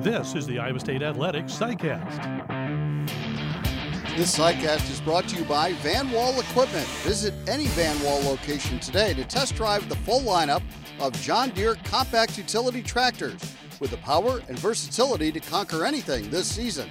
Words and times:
This 0.00 0.34
is 0.34 0.46
the 0.46 0.58
Iowa 0.58 0.78
State 0.78 1.02
Athletics 1.02 1.52
Sidecast. 1.52 3.08
This 4.14 4.38
Sidecast 4.38 4.90
is 4.90 5.00
brought 5.00 5.26
to 5.28 5.36
you 5.36 5.44
by 5.44 5.72
Van 5.74 6.10
Wall 6.10 6.38
Equipment. 6.38 6.86
Visit 7.02 7.32
any 7.48 7.66
Van 7.68 7.98
Wall 8.02 8.22
location 8.22 8.78
today 8.78 9.14
to 9.14 9.24
test 9.24 9.54
drive 9.54 9.88
the 9.88 9.96
full 9.96 10.20
lineup 10.20 10.62
of 11.00 11.18
John 11.22 11.48
Deere 11.50 11.76
compact 11.84 12.36
utility 12.36 12.82
tractors 12.82 13.40
with 13.80 13.90
the 13.90 13.96
power 13.98 14.42
and 14.48 14.58
versatility 14.58 15.32
to 15.32 15.40
conquer 15.40 15.84
anything 15.86 16.28
this 16.30 16.46
season. 16.46 16.90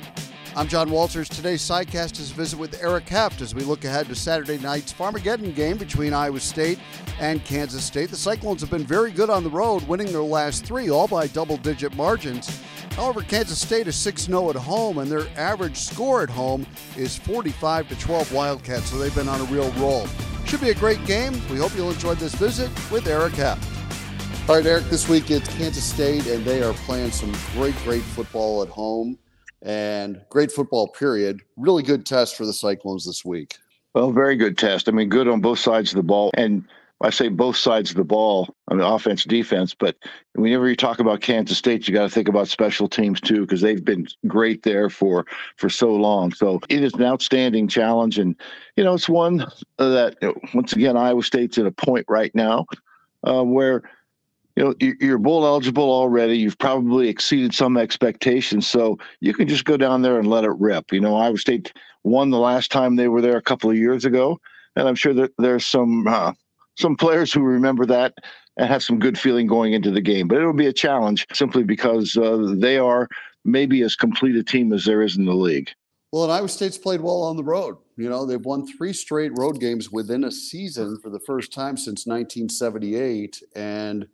I'm 0.58 0.70
John 0.70 0.90
Walters. 0.90 1.28
Today's 1.28 1.62
sidecast 1.62 2.18
is 2.18 2.32
a 2.32 2.34
visit 2.34 2.58
with 2.58 2.82
Eric 2.82 3.10
Heft 3.10 3.42
as 3.42 3.54
we 3.54 3.64
look 3.64 3.84
ahead 3.84 4.08
to 4.08 4.16
Saturday 4.16 4.58
night's 4.58 4.94
Farmageddon 4.94 5.54
game 5.54 5.76
between 5.76 6.14
Iowa 6.14 6.40
State 6.40 6.80
and 7.20 7.44
Kansas 7.44 7.84
State. 7.84 8.10
The 8.10 8.16
Cyclones 8.16 8.62
have 8.62 8.70
been 8.70 8.86
very 8.86 9.12
good 9.12 9.30
on 9.30 9.44
the 9.44 9.50
road, 9.50 9.86
winning 9.86 10.14
their 10.14 10.22
last 10.22 10.64
three, 10.64 10.90
all 10.90 11.10
by 11.10 11.28
double 11.28 11.58
digit 11.58 11.94
margins. 11.98 12.62
However, 12.92 13.22
Kansas 13.22 13.60
State 13.60 13.88
is 13.88 13.98
6 13.98 14.28
0 14.28 14.50
at 14.50 14.56
home, 14.56 15.00
and 15.00 15.12
their 15.12 15.28
average 15.36 15.76
score 15.76 16.24
at 16.24 16.30
home 16.30 16.66
is 16.96 17.18
45 17.18 17.90
to 17.90 18.00
12 18.00 18.32
Wildcats, 18.32 18.92
so 18.92 18.98
they've 18.98 19.14
been 19.14 19.28
on 19.28 19.42
a 19.42 19.52
real 19.52 19.70
roll. 19.74 20.08
Should 20.46 20.62
be 20.62 20.70
a 20.70 20.76
great 20.76 21.06
game. 21.06 21.34
We 21.50 21.58
hope 21.58 21.76
you'll 21.76 21.92
enjoy 21.92 22.16
this 22.16 22.34
visit 22.34 22.70
with 22.90 23.08
Eric 23.08 23.34
Heft. 23.34 23.68
All 24.48 24.56
right, 24.56 24.66
Eric, 24.66 24.86
this 24.86 25.10
week 25.10 25.32
it's 25.32 25.54
Kansas 25.58 25.84
State, 25.84 26.28
and 26.28 26.46
they 26.46 26.64
are 26.64 26.72
playing 26.72 27.12
some 27.12 27.36
great, 27.52 27.76
great 27.84 28.04
football 28.04 28.64
at 28.64 28.70
home 28.70 29.18
and 29.66 30.22
great 30.30 30.52
football, 30.52 30.88
period. 30.88 31.42
Really 31.58 31.84
good 31.84 32.06
test 32.06 32.38
for 32.38 32.46
the 32.46 32.54
Cyclones 32.54 33.06
this 33.06 33.26
week. 33.26 33.58
Well, 33.94 34.12
very 34.12 34.36
good 34.36 34.58
test. 34.58 34.88
I 34.88 34.92
mean, 34.92 35.10
good 35.10 35.28
on 35.28 35.42
both 35.42 35.60
sides 35.60 35.92
of 35.92 35.98
the 35.98 36.04
ball. 36.04 36.32
And 36.36 36.66
I 37.02 37.10
say 37.10 37.28
both 37.28 37.58
sides 37.58 37.90
of 37.90 37.98
the 37.98 38.04
ball, 38.04 38.56
I 38.70 38.74
mean, 38.74 38.84
offense, 38.84 39.26
defense, 39.26 39.74
but 39.74 39.96
whenever 40.34 40.70
you 40.70 40.76
talk 40.76 41.00
about 41.00 41.22
Kansas 41.22 41.58
State, 41.58 41.88
you 41.88 41.94
got 41.94 42.04
to 42.04 42.10
think 42.10 42.30
about 42.30 42.48
special 42.48 42.88
teams 42.88 43.20
too, 43.20 43.42
because 43.42 43.62
they've 43.62 43.84
been 43.84 44.08
great 44.28 44.64
there 44.64 44.90
for 44.90 45.26
for 45.58 45.70
so 45.70 45.94
long. 45.94 46.34
So 46.34 46.62
it 46.70 46.84
is 46.84 46.94
an 46.94 47.04
outstanding 47.04 47.68
challenge, 47.68 48.18
and 48.18 48.36
you 48.78 48.84
know, 48.84 48.94
it's 48.94 49.10
one 49.10 49.46
that 49.78 50.16
once 50.54 50.72
again 50.74 50.96
Iowa 50.96 51.24
State's 51.24 51.58
at 51.58 51.66
a 51.66 51.72
point 51.72 52.06
right 52.08 52.34
now 52.34 52.66
uh, 53.26 53.44
where 53.44 53.84
you 54.56 54.64
know 54.64 54.74
you're 54.80 55.18
bowl 55.18 55.46
eligible 55.46 55.92
already 55.92 56.38
you've 56.38 56.58
probably 56.58 57.10
exceeded 57.10 57.54
some 57.54 57.78
expectations 57.78 58.68
so 58.68 58.98
you 59.20 59.34
can 59.34 59.48
just 59.48 59.66
go 59.66 59.78
down 59.78 60.02
there 60.02 60.18
and 60.18 60.30
let 60.30 60.44
it 60.44 60.52
rip 60.58 60.92
you 60.92 61.00
know 61.00 61.16
iowa 61.16 61.38
state 61.38 61.74
won 62.04 62.30
the 62.30 62.40
last 62.40 62.72
time 62.72 62.96
they 62.96 63.08
were 63.08 63.22
there 63.22 63.38
a 63.38 63.42
couple 63.42 63.70
of 63.70 63.78
years 63.78 64.06
ago 64.06 64.40
and 64.76 64.88
i'm 64.88 64.96
sure 64.96 65.14
that 65.14 65.32
there's 65.38 65.66
some 65.66 66.08
uh, 66.08 66.32
some 66.78 66.96
players 66.96 67.32
who 67.32 67.42
remember 67.42 67.86
that 67.86 68.14
and 68.58 68.70
have 68.70 68.84
some 68.84 69.00
good 69.00 69.20
feeling 69.20 69.48
going 69.48 69.74
into 69.74 69.92
the 69.92 70.02
game 70.02 70.28
but 70.28 70.38
it'll 70.38 70.54
be 70.54 70.68
a 70.68 70.74
challenge 70.74 71.26
simply 71.34 71.64
because 71.64 72.18
uh, 72.18 72.54
they 72.56 72.78
are 72.78 73.08
maybe 73.44 73.82
as 73.82 73.96
complete 73.96 74.36
a 74.36 74.44
team 74.44 74.72
as 74.74 74.86
there 74.86 75.02
is 75.02 75.18
in 75.18 75.26
the 75.26 75.34
league 75.34 75.72
well, 76.12 76.24
and 76.24 76.32
Iowa 76.32 76.48
State's 76.48 76.78
played 76.78 77.02
well 77.02 77.24
on 77.24 77.36
the 77.36 77.44
road. 77.44 77.76
You 77.98 78.08
know, 78.08 78.26
they've 78.26 78.40
won 78.40 78.66
three 78.66 78.94
straight 78.94 79.38
road 79.38 79.60
games 79.60 79.92
within 79.92 80.24
a 80.24 80.32
season 80.32 80.98
for 81.02 81.10
the 81.10 81.20
first 81.20 81.52
time 81.52 81.76
since 81.76 82.06
1978. 82.06 83.44
And 83.54 84.08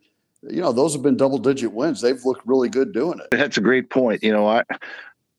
you 0.44 0.62
know, 0.62 0.72
those 0.72 0.94
have 0.94 1.04
been 1.04 1.18
double 1.18 1.38
digit 1.38 1.72
wins. 1.72 2.02
They've 2.02 2.24
looked 2.26 2.46
really 2.46 2.70
good 2.70 2.94
doing 2.94 3.20
it. 3.20 3.28
That's 3.32 3.58
a 3.58 3.62
great 3.62 3.90
point. 3.90 4.24
You 4.24 4.32
know, 4.32 4.48
I 4.48 4.64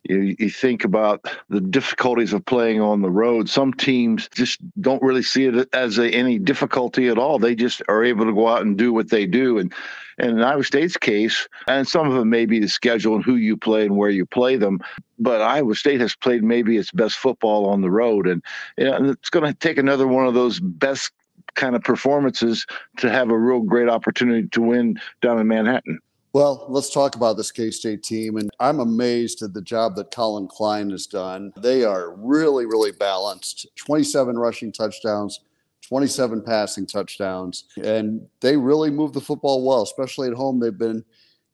you, 0.05 0.35
you 0.39 0.51
think 0.51 0.85
about 0.85 1.27
the 1.49 1.61
difficulties 1.61 2.33
of 2.33 2.45
playing 2.45 2.81
on 2.81 3.03
the 3.03 3.11
road. 3.11 3.49
Some 3.49 3.73
teams 3.73 4.29
just 4.35 4.61
don't 4.81 5.03
really 5.03 5.23
see 5.23 5.47
it 5.47 5.69
as 5.73 5.99
a, 5.99 6.11
any 6.11 6.39
difficulty 6.39 7.09
at 7.09 7.19
all. 7.19 7.39
They 7.39 7.55
just 7.55 7.83
are 7.89 8.05
able 8.05 8.25
to 8.27 8.33
go 8.33 8.49
out 8.49 8.63
and 8.63 8.77
do 8.77 8.93
what 8.93 9.11
they 9.11 9.27
do. 9.27 9.59
And, 9.59 9.73
and 10.19 10.33
in 10.33 10.43
Iowa 10.43 10.65
State's 10.65 10.97
case, 10.97 11.49
and 11.69 11.87
some 11.87 12.09
of 12.09 12.15
them 12.15 12.31
may 12.31 12.47
be 12.47 12.59
the 12.59 12.69
schedule 12.69 13.15
and 13.15 13.25
who 13.25 13.37
you 13.37 13.57
play 13.57 13.85
and 13.85 13.97
where 13.97 14.11
you 14.11 14.27
play 14.27 14.57
them, 14.57 14.81
but 15.19 15.41
Iowa 15.41 15.75
State 15.75 16.01
has 16.01 16.17
played 16.17 16.43
maybe 16.43 16.77
its 16.77 16.91
best 16.91 17.17
football 17.17 17.67
on 17.67 17.81
the 17.81 17.91
road. 17.91 18.27
And, 18.27 18.43
know, 18.79 19.11
it's 19.11 19.31
going 19.31 19.47
to 19.47 19.59
take 19.59 19.79
another 19.79 20.09
one 20.09 20.27
of 20.27 20.35
those 20.35 20.59
best 20.59 21.13
kind 21.55 21.77
of 21.77 21.83
performances 21.83 22.67
to 22.99 23.11
have 23.11 23.31
a 23.31 23.39
real 23.39 23.61
great 23.61 23.89
opportunity 23.89 24.49
to 24.49 24.61
win 24.61 24.97
down 25.21 25.39
in 25.39 25.47
Manhattan. 25.47 25.99
Well, 26.35 26.65
let's 26.71 26.89
talk 26.89 27.15
about 27.15 27.37
this 27.37 27.51
K 27.51 27.71
State 27.71 28.03
team. 28.03 28.39
And 28.39 28.49
I'm 28.59 28.81
amazed 28.81 29.43
at 29.43 29.53
the 29.53 29.61
job 29.61 29.97
that 29.97 30.11
Collin 30.11 30.49
Klein 30.49 30.91
has 30.91 31.07
done. 31.07 31.53
They 31.59 31.85
are 31.85 32.15
really, 32.17 32.65
really 32.65 32.93
balanced 32.93 33.67
27 33.77 34.39
rushing 34.39 34.73
touchdowns, 34.73 35.41
27 35.83 36.43
passing 36.43 36.87
touchdowns. 36.87 37.65
And 37.85 38.27
they 38.41 38.57
really 38.57 38.91
move 38.91 39.13
the 39.13 39.21
football 39.21 39.67
well, 39.67 39.83
especially 39.83 40.29
at 40.29 40.35
home. 40.35 40.59
They've 40.59 40.77
been, 40.77 40.97
you 40.97 41.05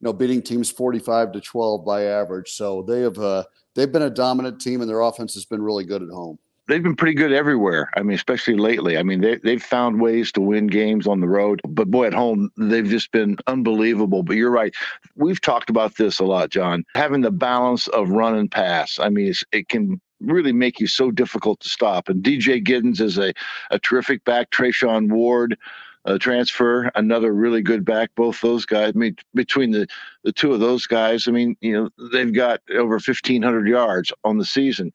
know, 0.01 0.13
beating 0.13 0.43
teams 0.43 0.71
45 0.71 1.33
to 1.33 1.41
12 1.41 1.85
by 1.85 2.05
average. 2.05 2.53
So 2.53 2.83
they 2.83 3.01
have, 3.01 3.19
uh, 3.19 3.45
they've 3.75 3.91
been 3.91 4.03
a 4.03 4.11
dominant 4.11 4.61
team 4.61 4.81
and 4.81 4.89
their 4.89 5.01
offense 5.01 5.35
has 5.35 5.45
been 5.45 5.61
really 5.61 5.85
good 5.85 6.05
at 6.05 6.11
home 6.11 6.39
they've 6.69 6.83
been 6.83 6.95
pretty 6.95 7.15
good 7.15 7.33
everywhere. 7.33 7.91
I 7.97 8.03
mean, 8.03 8.15
especially 8.15 8.57
lately. 8.57 8.97
I 8.97 9.03
mean, 9.03 9.21
they 9.21 9.37
they've 9.37 9.63
found 9.63 10.01
ways 10.01 10.31
to 10.33 10.41
win 10.41 10.69
games 10.69 11.07
on 11.07 11.21
the 11.21 11.29
road, 11.29 11.61
but 11.67 11.91
boy, 11.91 12.07
at 12.07 12.15
home 12.15 12.51
they've 12.57 12.87
just 12.87 13.11
been 13.11 13.37
unbelievable. 13.47 14.23
But 14.23 14.37
you're 14.37 14.51
right. 14.51 14.75
We've 15.17 15.41
talked 15.41 15.71
about 15.71 15.97
this 15.97 16.21
a 16.21 16.25
lot, 16.25 16.51
John. 16.51 16.85
Having 16.95 17.23
the 17.23 17.33
balance 17.33 17.89
of 17.89 18.11
run 18.11 18.37
and 18.37 18.51
pass. 18.51 18.99
I 19.01 19.09
mean, 19.09 19.33
it 19.53 19.69
can 19.69 20.01
really 20.21 20.53
make 20.53 20.81
you 20.81 20.87
so 20.87 21.11
difficult 21.11 21.61
to 21.61 21.69
stop. 21.69 22.09
And 22.09 22.23
DJ 22.23 22.65
Giddens 22.65 23.01
is 23.01 23.19
a, 23.19 23.33
a 23.71 23.79
terrific 23.79 24.25
back. 24.25 24.51
Treshaun 24.51 25.11
Ward, 25.11 25.57
a 26.05 26.19
transfer, 26.19 26.91
another 26.97 27.33
really 27.33 27.63
good 27.63 27.85
back. 27.85 28.11
Both 28.17 28.41
those 28.41 28.67
guys. 28.67 28.93
I 28.95 28.99
mean, 28.99 29.17
between 29.35 29.71
the 29.71 29.87
the 30.25 30.33
two 30.33 30.53
of 30.53 30.61
those 30.61 30.87
guys, 30.87 31.29
I 31.29 31.31
mean, 31.31 31.57
you 31.61 31.73
know, 31.73 32.09
they've 32.13 32.33
got 32.33 32.61
over 32.71 32.95
1,500 32.95 33.69
yards 33.69 34.13
on 34.25 34.39
the 34.39 34.45
season 34.45 34.93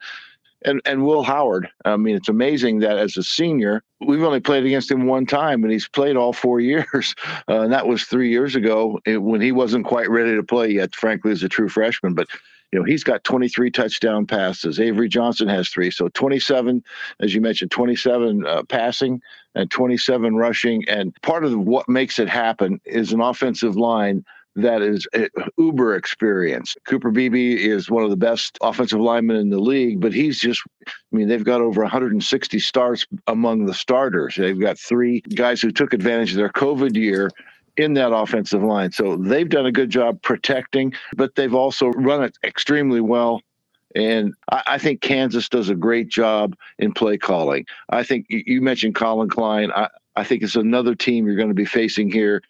and 0.65 0.81
and 0.85 1.05
Will 1.05 1.23
Howard. 1.23 1.69
I 1.85 1.97
mean, 1.97 2.15
it's 2.15 2.29
amazing 2.29 2.79
that 2.79 2.97
as 2.97 3.17
a 3.17 3.23
senior, 3.23 3.83
we've 4.01 4.23
only 4.23 4.39
played 4.39 4.65
against 4.65 4.91
him 4.91 5.05
one 5.05 5.25
time, 5.25 5.63
and 5.63 5.71
he's 5.71 5.87
played 5.87 6.15
all 6.15 6.33
four 6.33 6.59
years, 6.71 7.15
uh, 7.49 7.61
and 7.61 7.73
that 7.73 7.87
was 7.87 8.03
three 8.03 8.29
years 8.29 8.55
ago 8.55 8.99
when 9.05 9.41
he 9.41 9.51
wasn't 9.51 9.85
quite 9.85 10.09
ready 10.09 10.35
to 10.35 10.43
play 10.43 10.69
yet. 10.69 10.95
Frankly, 10.95 11.31
as 11.31 11.43
a 11.43 11.49
true 11.49 11.69
freshman, 11.69 12.13
but. 12.13 12.27
You 12.71 12.79
know, 12.79 12.85
he's 12.85 13.03
got 13.03 13.23
23 13.23 13.69
touchdown 13.69 14.25
passes. 14.25 14.79
Avery 14.79 15.07
Johnson 15.07 15.47
has 15.47 15.69
three. 15.69 15.91
So 15.91 16.07
27, 16.07 16.83
as 17.19 17.35
you 17.35 17.39
mentioned, 17.39 17.69
27 17.69 18.47
uh, 18.47 18.63
passing 18.63 19.21
and 19.53 19.69
27 19.69 20.35
rushing. 20.35 20.83
And 20.89 21.15
part 21.21 21.45
of 21.45 21.55
what 21.55 21.87
makes 21.87 22.17
it 22.17 22.27
happen 22.27 22.81
is 22.83 23.13
an 23.13 23.21
offensive 23.21 23.75
line 23.75 24.25
that 24.55 24.81
is 24.81 25.07
uber 25.57 25.95
experience. 25.95 26.75
Cooper 26.85 27.11
Beebe 27.11 27.55
is 27.55 27.89
one 27.89 28.03
of 28.03 28.09
the 28.09 28.17
best 28.17 28.57
offensive 28.61 28.99
linemen 28.99 29.37
in 29.37 29.49
the 29.49 29.59
league, 29.59 29.99
but 29.99 30.13
he's 30.13 30.39
just, 30.39 30.61
I 30.87 30.91
mean, 31.15 31.27
they've 31.27 31.43
got 31.43 31.61
over 31.61 31.81
160 31.81 32.59
starts 32.59 33.05
among 33.27 33.65
the 33.65 33.73
starters. 33.73 34.35
They've 34.35 34.59
got 34.59 34.77
three 34.77 35.21
guys 35.21 35.61
who 35.61 35.71
took 35.71 35.93
advantage 35.93 36.31
of 36.31 36.37
their 36.37 36.49
COVID 36.49 36.95
year 36.95 37.31
in 37.77 37.95
that 37.95 38.13
offensive 38.13 38.61
line. 38.61 38.91
So 38.91 39.15
they've 39.15 39.49
done 39.49 39.65
a 39.65 39.71
good 39.71 39.89
job 39.89 40.21
protecting, 40.21 40.93
but 41.15 41.33
they've 41.35 41.55
also 41.55 41.87
run 41.87 42.23
it 42.23 42.37
extremely 42.43 43.01
well. 43.01 43.41
And 43.95 44.33
I, 44.51 44.63
I 44.67 44.77
think 44.77 45.01
Kansas 45.01 45.49
does 45.49 45.69
a 45.69 45.75
great 45.75 46.09
job 46.09 46.55
in 46.77 46.93
play 46.93 47.17
calling. 47.17 47.65
I 47.89 48.03
think 48.03 48.27
you 48.29 48.61
mentioned 48.61 48.93
Collin 48.93 49.29
Klein. 49.29 49.71
I, 49.71 49.89
I 50.15 50.23
think 50.23 50.43
it's 50.43 50.55
another 50.55 50.93
team 50.93 51.25
you're 51.25 51.35
going 51.35 51.47
to 51.47 51.55
be 51.55 51.65
facing 51.65 52.11
here 52.11 52.43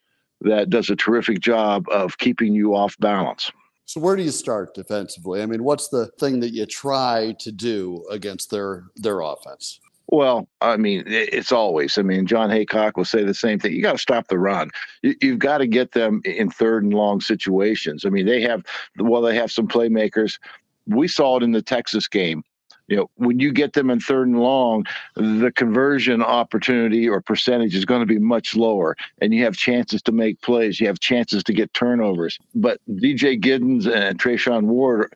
that 0.44 0.70
does 0.70 0.90
a 0.90 0.96
terrific 0.96 1.40
job 1.40 1.86
of 1.90 2.18
keeping 2.18 2.54
you 2.54 2.76
off 2.76 2.98
balance. 3.00 3.52
So 3.86 4.00
where 4.00 4.16
do 4.16 4.24
you 4.24 4.32
start 4.32 4.74
defensively? 4.74 5.42
I 5.42 5.46
mean, 5.46 5.64
what's 5.64 5.90
the 5.90 6.08
thing 6.20 6.40
that 6.40 6.54
you 6.54 6.66
try 6.66 7.36
to 7.40 7.52
do 7.52 8.04
against 8.10 8.50
their 8.50 8.86
their 8.96 9.20
offense? 9.22 9.80
Well, 10.08 10.48
I 10.62 10.78
mean, 10.78 11.04
it's 11.08 11.52
always. 11.52 11.98
I 11.98 12.02
mean, 12.02 12.28
Jon 12.28 12.50
Heacock 12.50 12.98
will 12.98 13.06
say 13.06 13.24
the 13.24 13.34
same 13.34 13.60
thing. 13.60 13.74
You 13.74 13.82
got 13.82 13.94
to 13.94 13.98
stop 13.98 14.28
the 14.28 14.38
run. 14.38 14.70
You've 15.02 15.40
got 15.40 15.60
to 15.60 15.68
get 15.68 15.94
them 15.94 16.22
in 16.26 16.50
third 16.50 16.84
and 16.84 16.94
long 16.94 17.20
situations. 17.20 18.06
I 18.06 18.10
mean, 18.10 18.26
they 18.26 18.42
have 18.42 18.64
well, 19.00 19.22
they 19.22 19.36
have 19.36 19.52
some 19.52 19.68
playmakers. 19.68 20.40
We 20.88 21.08
saw 21.08 21.38
it 21.38 21.44
in 21.44 21.52
the 21.52 21.62
Texas 21.62 22.08
game 22.08 22.44
you 22.88 22.98
know, 22.98 23.10
when 23.16 23.40
you 23.40 23.52
get 23.52 23.74
them 23.74 23.90
in 23.90 24.00
third 24.00 24.28
and 24.28 24.40
long, 24.40 24.86
the 25.16 25.52
conversion 25.56 26.22
opportunity 26.22 27.08
or 27.08 27.22
percentage 27.22 27.76
is 27.76 27.86
going 27.86 28.02
to 28.02 28.06
be 28.06 28.20
much 28.20 28.56
lower, 28.56 28.96
and 29.22 29.34
you 29.34 29.44
have 29.44 29.56
chances 29.56 30.02
to 30.04 30.12
make 30.12 30.42
plays. 30.42 30.80
You 30.80 30.88
have 30.88 31.00
chances 31.00 31.44
to 31.44 31.54
get 31.54 31.74
turnovers. 31.74 32.38
But 32.56 32.80
DJ 32.90 33.42
Giddens 33.42 33.88
and 33.88 34.20
Treshaun 34.20 34.64
Ward 34.64 35.14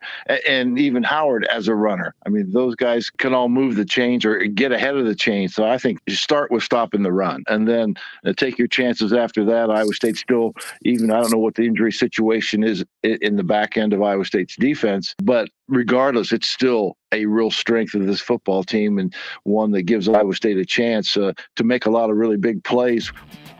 and 0.47 0.79
even 0.79 1.03
Howard 1.03 1.45
as 1.45 1.67
a 1.67 1.75
runner, 1.75 2.15
I 2.25 2.29
mean, 2.29 2.51
those 2.51 2.75
guys 2.75 3.09
can 3.09 3.33
all 3.33 3.49
move 3.49 3.75
the 3.75 3.85
chains 3.85 4.23
or 4.23 4.37
get 4.45 4.71
ahead 4.71 4.95
of 4.95 5.05
the 5.05 5.15
chain. 5.15 5.49
So 5.49 5.65
I 5.65 5.77
think 5.77 5.99
you 6.07 6.15
start 6.15 6.51
with 6.51 6.63
stopping 6.63 7.03
the 7.03 7.11
run, 7.11 7.43
and 7.47 7.67
then 7.67 7.95
uh, 8.25 8.33
take 8.33 8.57
your 8.57 8.67
chances 8.67 9.11
after 9.11 9.43
that. 9.45 9.69
Iowa 9.69 9.93
State 9.93 10.17
still, 10.17 10.53
even 10.83 11.11
I 11.11 11.19
don't 11.21 11.31
know 11.31 11.37
what 11.37 11.55
the 11.55 11.63
injury 11.63 11.91
situation 11.91 12.63
is 12.63 12.85
in 13.03 13.35
the 13.35 13.43
back 13.43 13.77
end 13.77 13.93
of 13.93 14.01
Iowa 14.01 14.25
State's 14.25 14.55
defense, 14.55 15.15
but 15.21 15.49
regardless, 15.67 16.31
it's 16.31 16.47
still 16.47 16.97
a 17.11 17.25
real 17.25 17.51
strength 17.51 17.93
of 17.93 18.05
this 18.05 18.21
football 18.21 18.63
team 18.63 18.97
and 18.99 19.13
one 19.43 19.71
that 19.71 19.83
gives 19.83 20.07
Iowa 20.07 20.33
State 20.33 20.57
a 20.57 20.65
chance 20.65 21.17
uh, 21.17 21.33
to 21.55 21.63
make 21.63 21.85
a 21.85 21.89
lot 21.89 22.09
of 22.09 22.17
really 22.17 22.37
big 22.37 22.63
plays, 22.63 23.11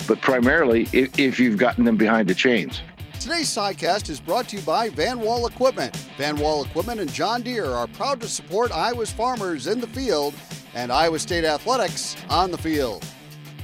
but 0.07 0.21
primarily 0.21 0.87
if, 0.93 1.17
if 1.19 1.39
you've 1.39 1.57
gotten 1.57 1.85
them 1.85 1.97
behind 1.97 2.27
the 2.27 2.35
chains. 2.35 2.81
Today's 3.19 3.49
sidecast 3.49 4.09
is 4.09 4.19
brought 4.19 4.47
to 4.49 4.57
you 4.57 4.61
by 4.61 4.89
Van 4.89 5.19
Wall 5.19 5.47
Equipment. 5.47 5.95
Van 6.17 6.37
Wall 6.37 6.63
Equipment 6.63 6.99
and 7.01 7.11
John 7.11 7.41
Deere 7.41 7.65
are 7.65 7.87
proud 7.87 8.21
to 8.21 8.27
support 8.27 8.71
Iowa's 8.71 9.11
farmers 9.11 9.67
in 9.67 9.81
the 9.81 9.87
field 9.87 10.33
and 10.75 10.91
Iowa 10.91 11.17
State 11.17 11.43
athletics 11.43 12.15
on 12.29 12.51
the 12.51 12.57
field. 12.57 13.03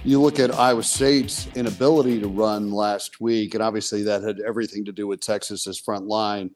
You 0.03 0.19
look 0.19 0.39
at 0.39 0.53
Iowa 0.53 0.83
State's 0.83 1.47
inability 1.55 2.19
to 2.19 2.27
run 2.27 2.71
last 2.71 3.21
week, 3.21 3.53
and 3.53 3.63
obviously 3.63 4.03
that 4.03 4.21
had 4.23 4.41
everything 4.41 4.83
to 4.85 4.91
do 4.91 5.07
with 5.07 5.21
Texas's 5.21 5.79
front 5.79 6.07
line. 6.07 6.49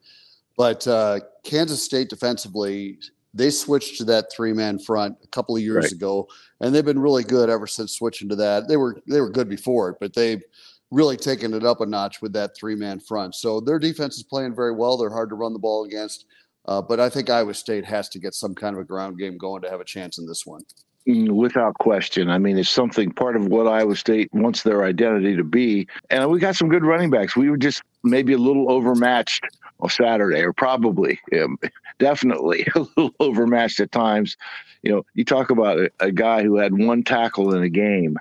But 0.58 0.86
uh, 0.88 1.20
Kansas 1.44 1.82
State 1.82 2.10
defensively, 2.10 2.98
they 3.32 3.48
switched 3.48 3.96
to 3.98 4.04
that 4.06 4.32
three-man 4.32 4.80
front 4.80 5.16
a 5.22 5.28
couple 5.28 5.56
of 5.56 5.62
years 5.62 5.84
right. 5.84 5.92
ago, 5.92 6.28
and 6.60 6.74
they've 6.74 6.84
been 6.84 6.98
really 6.98 7.22
good 7.22 7.48
ever 7.48 7.68
since 7.68 7.92
switching 7.92 8.28
to 8.28 8.36
that. 8.36 8.66
They 8.66 8.76
were 8.76 9.00
they 9.06 9.20
were 9.20 9.30
good 9.30 9.48
before 9.48 9.90
it, 9.90 9.96
but 10.00 10.14
they've 10.14 10.42
really 10.90 11.16
taken 11.16 11.54
it 11.54 11.64
up 11.64 11.80
a 11.80 11.86
notch 11.86 12.20
with 12.20 12.32
that 12.32 12.56
three 12.56 12.74
man 12.74 12.98
front. 12.98 13.36
So 13.36 13.60
their 13.60 13.78
defense 13.78 14.16
is 14.16 14.24
playing 14.24 14.56
very 14.56 14.72
well. 14.72 14.96
They're 14.96 15.10
hard 15.10 15.28
to 15.28 15.36
run 15.36 15.52
the 15.52 15.58
ball 15.60 15.84
against. 15.84 16.26
Uh, 16.66 16.82
but 16.82 16.98
I 16.98 17.08
think 17.08 17.30
Iowa 17.30 17.54
State 17.54 17.84
has 17.84 18.08
to 18.10 18.18
get 18.18 18.34
some 18.34 18.54
kind 18.54 18.74
of 18.74 18.82
a 18.82 18.84
ground 18.84 19.18
game 19.18 19.38
going 19.38 19.62
to 19.62 19.70
have 19.70 19.80
a 19.80 19.84
chance 19.84 20.18
in 20.18 20.26
this 20.26 20.44
one. 20.44 20.62
Mm, 21.08 21.30
without 21.30 21.74
question. 21.74 22.28
I 22.28 22.38
mean, 22.38 22.58
it's 22.58 22.68
something 22.68 23.12
part 23.12 23.36
of 23.36 23.46
what 23.46 23.66
Iowa 23.66 23.96
State 23.96 24.28
wants 24.32 24.64
their 24.64 24.84
identity 24.84 25.36
to 25.36 25.44
be. 25.44 25.86
And 26.10 26.28
we 26.30 26.40
got 26.40 26.56
some 26.56 26.68
good 26.68 26.84
running 26.84 27.10
backs. 27.10 27.36
We 27.36 27.48
were 27.48 27.56
just 27.56 27.82
maybe 28.02 28.34
a 28.34 28.38
little 28.38 28.70
overmatched 28.70 29.46
on 29.80 29.88
Saturday, 29.88 30.42
or 30.42 30.52
probably, 30.52 31.20
um, 31.40 31.58
definitely 31.98 32.66
a 32.74 32.80
little 32.80 33.14
overmatched 33.20 33.80
at 33.80 33.92
times. 33.92 34.36
You 34.82 34.92
know, 34.92 35.06
you 35.14 35.24
talk 35.24 35.50
about 35.50 35.78
a, 35.78 35.90
a 36.00 36.12
guy 36.12 36.42
who 36.42 36.56
had 36.56 36.76
one 36.76 37.02
tackle 37.02 37.54
in 37.54 37.62
a 37.62 37.68
game 37.68 38.18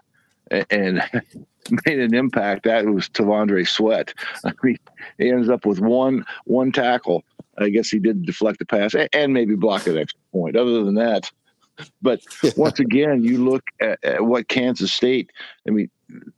and 0.69 1.01
made 1.85 1.99
an 1.99 2.15
impact. 2.15 2.63
That 2.63 2.85
was 2.85 3.09
T'Vondre 3.09 3.67
Sweat. 3.67 4.13
I 4.45 4.53
mean, 4.63 4.77
he 5.17 5.29
ends 5.29 5.49
up 5.49 5.65
with 5.65 5.79
one 5.79 6.25
one 6.45 6.71
tackle. 6.71 7.23
I 7.57 7.69
guess 7.69 7.89
he 7.89 7.99
did 7.99 8.25
deflect 8.25 8.59
the 8.59 8.65
pass 8.65 8.93
and 9.13 9.33
maybe 9.33 9.55
block 9.55 9.87
an 9.87 9.97
extra 9.97 10.19
point. 10.31 10.55
Other 10.55 10.83
than 10.83 10.95
that, 10.95 11.31
but 12.01 12.21
once 12.57 12.79
again, 12.79 13.23
you 13.23 13.43
look 13.43 13.63
at, 13.81 14.03
at, 14.03 14.25
what 14.25 14.47
Kansas 14.47 14.91
State. 14.91 15.31
I 15.67 15.71
mean, 15.71 15.89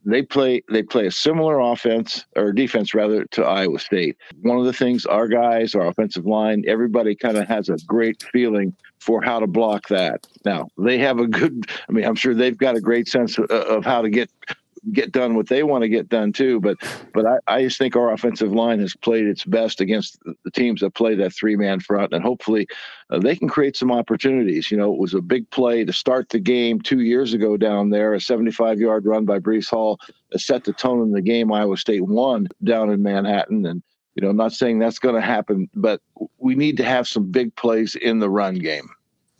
they 0.04 0.22
play 0.22 0.62
they 0.70 0.82
play 0.82 1.06
a 1.06 1.10
similar 1.12 1.60
offense 1.60 2.24
or 2.36 2.52
defense 2.52 2.92
rather 2.92 3.24
to 3.26 3.44
Iowa 3.44 3.78
State. 3.78 4.16
One 4.42 4.58
of 4.58 4.64
the 4.64 4.72
things 4.72 5.06
our 5.06 5.28
guys, 5.28 5.74
our 5.74 5.86
offensive 5.86 6.26
line, 6.26 6.64
everybody 6.66 7.14
kind 7.14 7.36
of 7.36 7.46
has 7.46 7.68
a 7.68 7.76
great 7.86 8.22
feeling 8.32 8.74
for 8.98 9.22
how 9.22 9.38
to 9.38 9.46
block 9.46 9.88
that. 9.88 10.26
Now 10.44 10.68
they 10.76 10.98
have 10.98 11.18
a 11.18 11.26
good. 11.26 11.66
I 11.88 11.92
mean, 11.92 12.04
I'm 12.04 12.16
sure 12.16 12.34
they've 12.34 12.58
got 12.58 12.76
a 12.76 12.80
great 12.80 13.08
sense 13.08 13.38
of, 13.38 13.50
of 13.50 13.84
how 13.84 14.02
to 14.02 14.10
get 14.10 14.30
get 14.92 15.12
done 15.12 15.34
what 15.34 15.48
they 15.48 15.62
want 15.62 15.82
to 15.82 15.88
get 15.88 16.08
done 16.08 16.32
too. 16.32 16.60
But 16.60 16.76
but 17.12 17.26
I, 17.26 17.38
I 17.46 17.62
just 17.62 17.78
think 17.78 17.96
our 17.96 18.12
offensive 18.12 18.52
line 18.52 18.80
has 18.80 18.94
played 18.94 19.26
its 19.26 19.44
best 19.44 19.80
against 19.80 20.18
the 20.44 20.50
teams 20.50 20.80
that 20.80 20.94
play 20.94 21.14
that 21.16 21.32
three 21.32 21.56
man 21.56 21.80
front, 21.80 22.12
and 22.12 22.22
hopefully 22.22 22.66
uh, 23.10 23.18
they 23.18 23.36
can 23.36 23.48
create 23.48 23.76
some 23.76 23.92
opportunities. 23.92 24.70
You 24.70 24.76
know, 24.76 24.92
it 24.92 25.00
was 25.00 25.14
a 25.14 25.20
big 25.20 25.48
play 25.50 25.84
to 25.84 25.92
start 25.92 26.28
the 26.28 26.38
game 26.38 26.80
two 26.80 27.00
years 27.00 27.32
ago 27.32 27.56
down 27.56 27.90
there, 27.90 28.14
a 28.14 28.20
75 28.20 28.80
yard 28.80 29.06
run 29.06 29.24
by 29.24 29.38
Breece 29.38 29.70
Hall 29.70 29.98
set 30.36 30.64
the 30.64 30.72
tone 30.72 31.02
in 31.02 31.12
the 31.12 31.22
game. 31.22 31.52
Iowa 31.52 31.76
State 31.76 32.02
won 32.02 32.48
down 32.62 32.90
in 32.90 33.02
Manhattan, 33.02 33.66
and 33.66 33.82
you 34.14 34.22
know, 34.22 34.30
I'm 34.30 34.36
not 34.36 34.52
saying 34.52 34.78
that's 34.78 34.98
going 34.98 35.14
to 35.14 35.20
happen, 35.20 35.68
but 35.74 36.00
we 36.38 36.54
need 36.54 36.76
to 36.78 36.84
have 36.84 37.06
some 37.06 37.30
big 37.30 37.54
plays 37.56 37.94
in 37.94 38.18
the 38.18 38.30
run 38.30 38.56
game. 38.56 38.90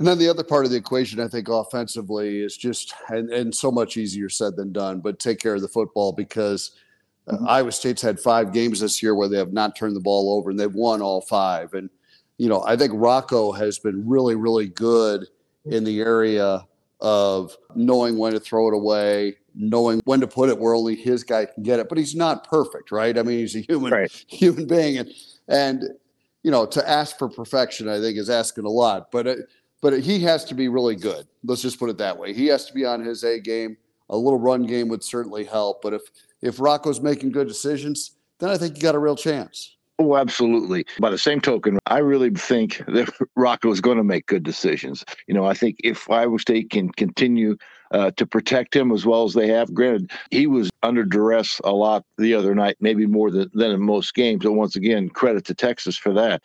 And 0.01 0.09
then 0.09 0.17
the 0.17 0.31
other 0.31 0.43
part 0.43 0.65
of 0.65 0.71
the 0.71 0.79
equation, 0.79 1.21
I 1.21 1.29
think, 1.29 1.51
offensively 1.51 2.41
is 2.41 2.57
just, 2.57 2.95
and, 3.11 3.31
and 3.31 3.55
so 3.55 3.71
much 3.71 3.99
easier 3.99 4.31
said 4.31 4.57
than 4.57 4.73
done, 4.73 5.01
but 5.01 5.19
take 5.19 5.39
care 5.39 5.55
of 5.55 5.61
the 5.61 5.69
football 5.69 6.11
because 6.11 6.71
uh, 7.29 7.35
mm-hmm. 7.35 7.47
Iowa 7.47 7.71
State's 7.71 8.01
had 8.01 8.19
five 8.19 8.51
games 8.55 8.81
this 8.81 9.03
year 9.03 9.15
where 9.15 9.29
they 9.29 9.37
have 9.37 9.53
not 9.53 9.77
turned 9.77 9.95
the 9.95 10.01
ball 10.01 10.33
over 10.33 10.49
and 10.49 10.59
they've 10.59 10.75
won 10.75 11.03
all 11.03 11.21
five. 11.21 11.75
And, 11.75 11.91
you 12.39 12.49
know, 12.49 12.65
I 12.65 12.77
think 12.77 12.95
Rocco 12.97 13.53
has 13.53 13.79
been 13.79 14.09
really, 14.09 14.37
really 14.37 14.69
good 14.69 15.27
in 15.67 15.85
the 15.85 16.01
area 16.01 16.67
of 17.03 17.55
knowing 17.75 18.17
when 18.17 18.33
to 18.33 18.41
throw 18.41 18.69
it 18.69 18.75
away, 18.75 19.37
knowing 19.55 20.01
when 20.07 20.21
to 20.21 20.27
put 20.27 20.49
it 20.49 20.59
where 20.59 20.73
only 20.73 20.95
his 20.95 21.25
guy 21.25 21.45
can 21.45 21.63
get 21.63 21.79
it. 21.79 21.91
But 21.91 21.99
he's 21.99 22.15
not 22.15 22.49
perfect, 22.49 22.91
right? 22.91 23.19
I 23.19 23.23
mean, 23.23 23.41
he's 23.41 23.55
a 23.55 23.61
human 23.61 23.93
right. 23.93 24.25
human 24.29 24.67
being, 24.67 24.97
and 24.97 25.13
and 25.49 25.85
you 26.43 26.51
know, 26.51 26.65
to 26.67 26.89
ask 26.89 27.19
for 27.19 27.29
perfection, 27.29 27.89
I 27.89 28.01
think, 28.01 28.17
is 28.17 28.31
asking 28.31 28.65
a 28.65 28.71
lot. 28.71 29.11
But 29.11 29.27
it, 29.27 29.39
but 29.81 30.01
he 30.01 30.21
has 30.21 30.45
to 30.47 30.55
be 30.55 30.69
really 30.69 30.97
good. 30.97 31.27
Let's 31.45 31.63
just 31.63 31.79
put 31.79 31.91
it 31.91 31.99
that 31.99 32.19
way. 32.19 32.33
He 32.33 32.47
has 32.47 32.67
to 32.67 32.75
be 32.75 32.85
on 32.85 33.05
his 33.05 33.25
A 33.25 33.41
game. 33.41 33.77
A 34.09 34.17
little 34.17 34.41
run 34.41 34.67
game 34.67 34.89
would 34.89 35.05
certainly 35.05 35.45
help. 35.45 35.83
But 35.83 35.95
if 35.95 36.03
if 36.43 36.61
Rocco's 36.61 37.01
making 37.01 37.33
good 37.33 37.49
decisions, 37.49 38.13
then 38.39 38.51
I 38.51 38.57
think 38.57 38.77
you 38.77 38.83
got 38.83 38.95
a 38.95 38.99
real 38.99 39.17
chance. 39.17 39.77
Oh, 40.01 40.17
absolutely. 40.17 40.87
By 40.99 41.11
the 41.11 41.19
same 41.19 41.43
token, 41.43 41.79
I 41.87 41.99
really 41.99 42.31
think 42.31 42.79
that 42.89 43.11
Rocco 43.37 43.71
is 43.71 43.83
going 43.83 43.99
to 43.99 44.05
make 44.05 44.27
good 44.27 44.43
decisions. 44.43 45.05
You 45.27 45.35
know, 45.35 45.45
I 45.45 45.53
think 45.53 45.77
if 45.85 46.11
Iowa 46.11 46.39
State 46.39 46.71
can 46.71 46.91
continue 46.91 47.59
uh, 47.91 48.11
to 48.13 48.25
protect 48.25 48.75
him 48.75 48.93
as 48.93 49.05
well 49.05 49.25
as 49.25 49.35
they 49.35 49.49
have, 49.49 49.75
granted, 49.75 50.11
he 50.31 50.47
was 50.47 50.71
under 50.83 51.05
duress 51.05 51.61
a 51.65 51.73
lot 51.73 52.05
the 52.17 52.33
other 52.33 52.55
night, 52.55 52.77
maybe 52.81 53.05
more 53.05 53.31
than, 53.31 53.51
than 53.53 53.73
in 53.73 53.83
most 53.83 54.15
games. 54.15 54.47
And 54.47 54.57
once 54.57 54.75
again, 54.75 55.11
credit 55.11 55.45
to 55.47 55.55
Texas 55.55 55.99
for 55.99 56.15
that. 56.15 56.41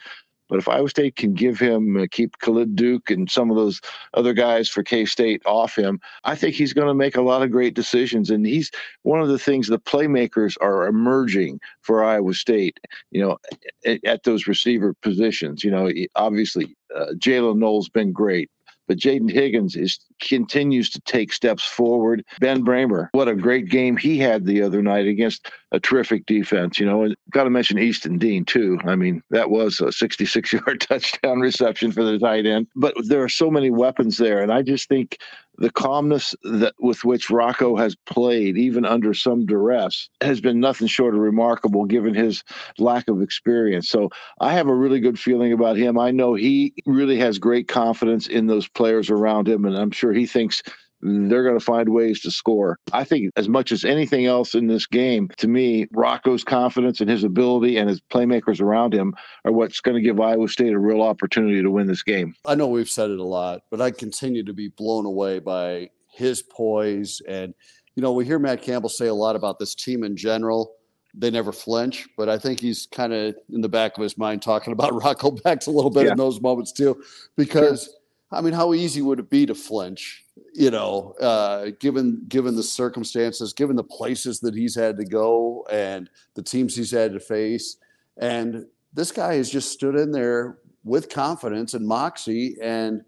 But 0.47 0.59
if 0.59 0.67
Iowa 0.67 0.89
State 0.89 1.15
can 1.15 1.33
give 1.33 1.59
him, 1.59 1.97
uh, 1.97 2.05
keep 2.09 2.37
Khalid 2.39 2.75
Duke 2.75 3.09
and 3.09 3.29
some 3.29 3.49
of 3.49 3.57
those 3.57 3.81
other 4.13 4.33
guys 4.33 4.69
for 4.69 4.83
K 4.83 5.05
State 5.05 5.41
off 5.45 5.75
him, 5.75 5.99
I 6.23 6.35
think 6.35 6.55
he's 6.55 6.73
going 6.73 6.87
to 6.87 6.93
make 6.93 7.15
a 7.15 7.21
lot 7.21 7.41
of 7.41 7.51
great 7.51 7.73
decisions. 7.73 8.29
And 8.29 8.45
he's 8.45 8.71
one 9.03 9.21
of 9.21 9.27
the 9.27 9.39
things 9.39 9.67
the 9.67 9.79
playmakers 9.79 10.55
are 10.61 10.87
emerging 10.87 11.59
for 11.81 12.03
Iowa 12.03 12.33
State, 12.33 12.79
you 13.11 13.21
know, 13.21 13.37
at, 13.85 14.03
at 14.05 14.23
those 14.23 14.47
receiver 14.47 14.93
positions. 15.01 15.63
You 15.63 15.71
know, 15.71 15.91
obviously, 16.15 16.75
uh, 16.95 17.13
Jaylin 17.17 17.57
Noel's 17.57 17.89
been 17.89 18.11
great. 18.11 18.49
But 18.87 18.97
Jaden 18.97 19.31
Higgins 19.31 19.75
is 19.75 19.99
continues 20.21 20.89
to 20.91 21.01
take 21.01 21.33
steps 21.33 21.63
forward. 21.63 22.23
Ben 22.39 22.63
Brahmer, 22.63 23.09
what 23.13 23.27
a 23.27 23.35
great 23.35 23.69
game 23.69 23.97
he 23.97 24.17
had 24.19 24.45
the 24.45 24.61
other 24.61 24.81
night 24.81 25.07
against 25.07 25.49
a 25.75 25.79
terrific 25.79 26.25
defense. 26.25 26.79
You 26.79 26.85
know, 26.85 27.03
and 27.03 27.15
got 27.31 27.43
to 27.43 27.49
mention 27.49 27.77
Easton 27.77 28.17
Dean 28.17 28.45
too. 28.45 28.79
I 28.85 28.95
mean, 28.95 29.21
that 29.29 29.49
was 29.49 29.79
a 29.79 29.85
66-yard 29.85 30.81
touchdown 30.89 31.39
reception 31.39 31.91
for 31.91 32.03
the 32.03 32.17
tight 32.17 32.45
end. 32.45 32.67
But 32.75 32.95
there 33.07 33.23
are 33.23 33.29
so 33.29 33.51
many 33.51 33.69
weapons 33.69 34.17
there, 34.17 34.41
and 34.41 34.51
I 34.51 34.61
just 34.61 34.89
think 34.89 35.17
the 35.57 35.71
calmness 35.71 36.35
that 36.43 36.73
with 36.79 37.03
which 37.03 37.29
Rocco 37.29 37.75
has 37.77 37.95
played, 38.05 38.57
even 38.57 38.85
under 38.85 39.13
some 39.13 39.45
duress, 39.45 40.09
has 40.21 40.41
been 40.41 40.59
nothing 40.59 40.87
short 40.87 41.15
of 41.15 41.21
remarkable 41.21 41.85
given 41.85 42.13
his 42.13 42.43
lack 42.77 43.07
of 43.07 43.21
experience. 43.21 43.89
So 43.89 44.09
I 44.41 44.53
have 44.53 44.67
a 44.67 44.75
really 44.75 44.99
good 44.99 45.19
feeling 45.19 45.53
about 45.53 45.77
him. 45.77 45.97
I 45.97 46.11
know 46.11 46.33
he 46.33 46.73
really 46.85 47.17
has 47.19 47.39
great 47.39 47.67
confidence 47.67 48.27
in 48.27 48.47
those 48.47 48.67
players 48.67 49.09
around 49.09 49.47
him, 49.47 49.65
and 49.65 49.77
I'm 49.77 49.91
sure 49.91 50.11
he 50.11 50.25
thinks 50.25 50.61
they're 51.05 51.43
going 51.43 51.57
to 51.57 51.63
find 51.63 51.89
ways 51.89 52.19
to 52.21 52.31
score. 52.31 52.79
I 52.91 53.03
think 53.03 53.31
as 53.35 53.47
much 53.47 53.71
as 53.71 53.85
anything 53.85 54.25
else 54.25 54.55
in 54.55 54.67
this 54.67 54.87
game, 54.87 55.29
to 55.37 55.47
me, 55.47 55.87
Rocco's 55.91 56.43
confidence 56.43 56.99
and 56.99 57.09
his 57.09 57.23
ability 57.23 57.77
and 57.77 57.87
his 57.87 58.01
playmakers 58.01 58.59
around 58.59 58.93
him 58.93 59.13
are 59.45 59.51
what's 59.51 59.81
going 59.81 59.95
to 59.95 60.01
give 60.01 60.19
Iowa 60.19 60.47
State 60.47 60.73
a 60.73 60.79
real 60.79 61.01
opportunity 61.01 61.61
to 61.61 61.69
win 61.69 61.87
this 61.87 62.03
game. 62.03 62.33
I 62.45 62.55
know 62.55 62.67
we've 62.67 62.89
said 62.89 63.11
it 63.11 63.19
a 63.19 63.23
lot, 63.23 63.61
but 63.69 63.81
I 63.81 63.91
continue 63.91 64.43
to 64.43 64.53
be 64.53 64.69
blown 64.69 65.05
away 65.05 65.39
by 65.39 65.89
his 66.11 66.41
poise. 66.41 67.21
And, 67.27 67.53
you 67.95 68.01
know, 68.01 68.11
we 68.11 68.25
hear 68.25 68.39
Matt 68.39 68.61
Campbell 68.61 68.89
say 68.89 69.07
a 69.07 69.13
lot 69.13 69.35
about 69.35 69.59
this 69.59 69.75
team 69.75 70.03
in 70.03 70.17
general. 70.17 70.73
They 71.17 71.31
never 71.31 71.53
flinch, 71.53 72.07
but 72.17 72.27
I 72.27 72.37
think 72.37 72.59
he's 72.59 72.87
kind 72.87 73.13
of 73.13 73.35
in 73.49 73.61
the 73.61 73.69
back 73.69 73.95
of 73.95 74.03
his 74.03 74.17
mind 74.17 74.41
talking 74.41 74.73
about 74.73 74.93
Rocco 75.03 75.31
Becht 75.31 75.67
a 75.67 75.71
little 75.71 75.91
bit 75.91 76.05
yeah. 76.05 76.11
in 76.11 76.17
those 76.17 76.41
moments 76.41 76.71
too, 76.71 77.01
because. 77.35 77.85
Sure 77.85 77.93
I 78.31 78.41
mean, 78.41 78.53
how 78.53 78.73
easy 78.73 79.01
would 79.01 79.19
it 79.19 79.29
be 79.29 79.45
to 79.45 79.55
flinch? 79.55 80.24
You 80.53 80.71
know, 80.71 81.13
uh, 81.21 81.71
given 81.79 82.25
given 82.27 82.55
the 82.55 82.63
circumstances, 82.63 83.53
given 83.53 83.75
the 83.75 83.83
places 83.83 84.39
that 84.41 84.53
he's 84.53 84.75
had 84.75 84.97
to 84.97 85.05
go 85.05 85.65
and 85.71 86.09
the 86.33 86.43
teams 86.43 86.75
he's 86.75 86.91
had 86.91 87.13
to 87.13 87.19
face, 87.19 87.77
and 88.17 88.65
this 88.93 89.11
guy 89.11 89.35
has 89.35 89.49
just 89.49 89.71
stood 89.71 89.95
in 89.95 90.11
there 90.11 90.57
with 90.83 91.09
confidence 91.09 91.73
and 91.73 91.87
moxie, 91.87 92.57
and 92.61 93.03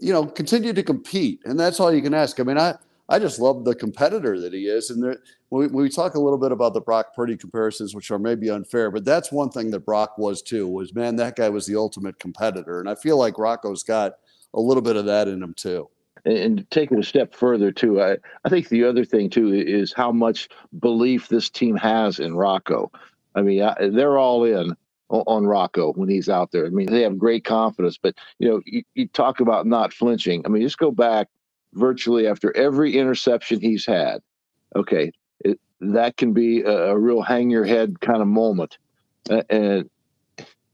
you 0.00 0.12
know, 0.12 0.26
continued 0.26 0.76
to 0.76 0.82
compete, 0.82 1.40
and 1.44 1.58
that's 1.58 1.78
all 1.80 1.92
you 1.92 2.02
can 2.02 2.12
ask. 2.14 2.40
I 2.40 2.42
mean, 2.42 2.58
I 2.58 2.74
I 3.08 3.18
just 3.18 3.38
love 3.38 3.64
the 3.64 3.74
competitor 3.74 4.40
that 4.40 4.52
he 4.52 4.66
is, 4.66 4.90
and 4.90 5.02
there, 5.02 5.18
when, 5.48 5.60
we, 5.60 5.66
when 5.68 5.82
we 5.84 5.88
talk 5.90 6.14
a 6.14 6.20
little 6.20 6.38
bit 6.38 6.52
about 6.52 6.74
the 6.74 6.80
Brock 6.80 7.14
Purdy 7.14 7.36
comparisons, 7.36 7.94
which 7.94 8.10
are 8.10 8.18
maybe 8.18 8.50
unfair, 8.50 8.90
but 8.90 9.04
that's 9.04 9.30
one 9.30 9.50
thing 9.50 9.70
that 9.70 9.86
Brock 9.86 10.16
was 10.18 10.42
too. 10.42 10.66
Was 10.66 10.94
man, 10.94 11.16
that 11.16 11.36
guy 11.36 11.48
was 11.48 11.66
the 11.66 11.76
ultimate 11.76 12.18
competitor, 12.18 12.80
and 12.80 12.90
I 12.90 12.94
feel 12.94 13.16
like 13.16 13.38
Rocco's 13.38 13.82
got 13.82 14.14
a 14.54 14.60
little 14.60 14.82
bit 14.82 14.96
of 14.96 15.04
that 15.06 15.28
in 15.28 15.42
him 15.42 15.54
too. 15.54 15.88
And 16.24 16.70
take 16.70 16.92
it 16.92 16.98
a 16.98 17.02
step 17.02 17.34
further 17.34 17.72
too, 17.72 18.00
I, 18.00 18.16
I 18.44 18.48
think 18.48 18.68
the 18.68 18.84
other 18.84 19.04
thing 19.04 19.28
too 19.28 19.52
is 19.52 19.92
how 19.92 20.12
much 20.12 20.48
belief 20.78 21.28
this 21.28 21.50
team 21.50 21.74
has 21.76 22.20
in 22.20 22.36
Rocco. 22.36 22.92
I 23.34 23.42
mean, 23.42 23.62
I, 23.62 23.88
they're 23.88 24.18
all 24.18 24.44
in 24.44 24.76
on 25.08 25.46
Rocco 25.46 25.92
when 25.94 26.08
he's 26.08 26.28
out 26.28 26.52
there. 26.52 26.64
I 26.64 26.70
mean, 26.70 26.86
they 26.86 27.02
have 27.02 27.18
great 27.18 27.44
confidence, 27.44 27.98
but 27.98 28.14
you 28.38 28.48
know, 28.48 28.60
you, 28.64 28.82
you 28.94 29.08
talk 29.08 29.40
about 29.40 29.66
not 29.66 29.92
flinching. 29.92 30.42
I 30.44 30.48
mean, 30.48 30.62
just 30.62 30.78
go 30.78 30.90
back 30.90 31.28
virtually 31.74 32.26
after 32.26 32.56
every 32.56 32.96
interception 32.96 33.60
he's 33.60 33.84
had. 33.84 34.20
Okay, 34.76 35.12
it, 35.40 35.60
that 35.80 36.16
can 36.16 36.32
be 36.32 36.62
a, 36.62 36.92
a 36.92 36.98
real 36.98 37.20
hang 37.20 37.50
your 37.50 37.64
head 37.64 38.00
kind 38.00 38.22
of 38.22 38.28
moment. 38.28 38.78
Uh, 39.28 39.42
and 39.50 39.90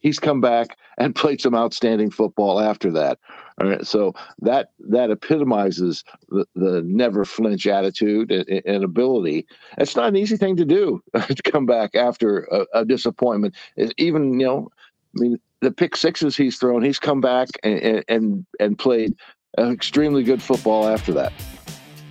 he's 0.01 0.19
come 0.19 0.41
back 0.41 0.77
and 0.97 1.15
played 1.15 1.41
some 1.41 1.55
outstanding 1.55 2.11
football 2.11 2.61
after 2.61 2.91
that. 2.93 3.19
All 3.61 3.69
right, 3.69 3.87
so 3.87 4.15
that 4.41 4.71
that 4.79 5.11
epitomizes 5.11 6.05
the, 6.29 6.47
the 6.55 6.83
never 6.83 7.25
flinch 7.25 7.67
attitude 7.67 8.31
and, 8.31 8.63
and, 8.65 8.85
ability. 8.85 9.47
It's 9.79 9.97
not 9.97 10.09
an 10.09 10.17
easy 10.17 10.37
thing 10.37 10.57
to 10.57 10.65
do 10.65 11.03
to 11.15 11.43
come 11.43 11.67
back 11.67 11.97
after 11.97 12.45
a, 12.45 12.67
a 12.81 12.85
disappointment. 12.85 13.57
Even 13.97 14.39
you 14.39 14.47
know, 14.47 14.69
I 15.17 15.21
mean, 15.21 15.41
the 15.61 15.73
pick 15.73 15.97
sixes 15.97 16.37
he's 16.37 16.57
thrown, 16.59 16.83
he's 16.83 17.01
come 17.01 17.21
back 17.21 17.49
and 17.65 18.05
and, 18.09 18.47
and 18.61 18.79
played 18.79 19.17
extremely 19.59 20.23
good 20.23 20.43
football 20.43 20.87
after 20.87 21.13
that. 21.15 21.33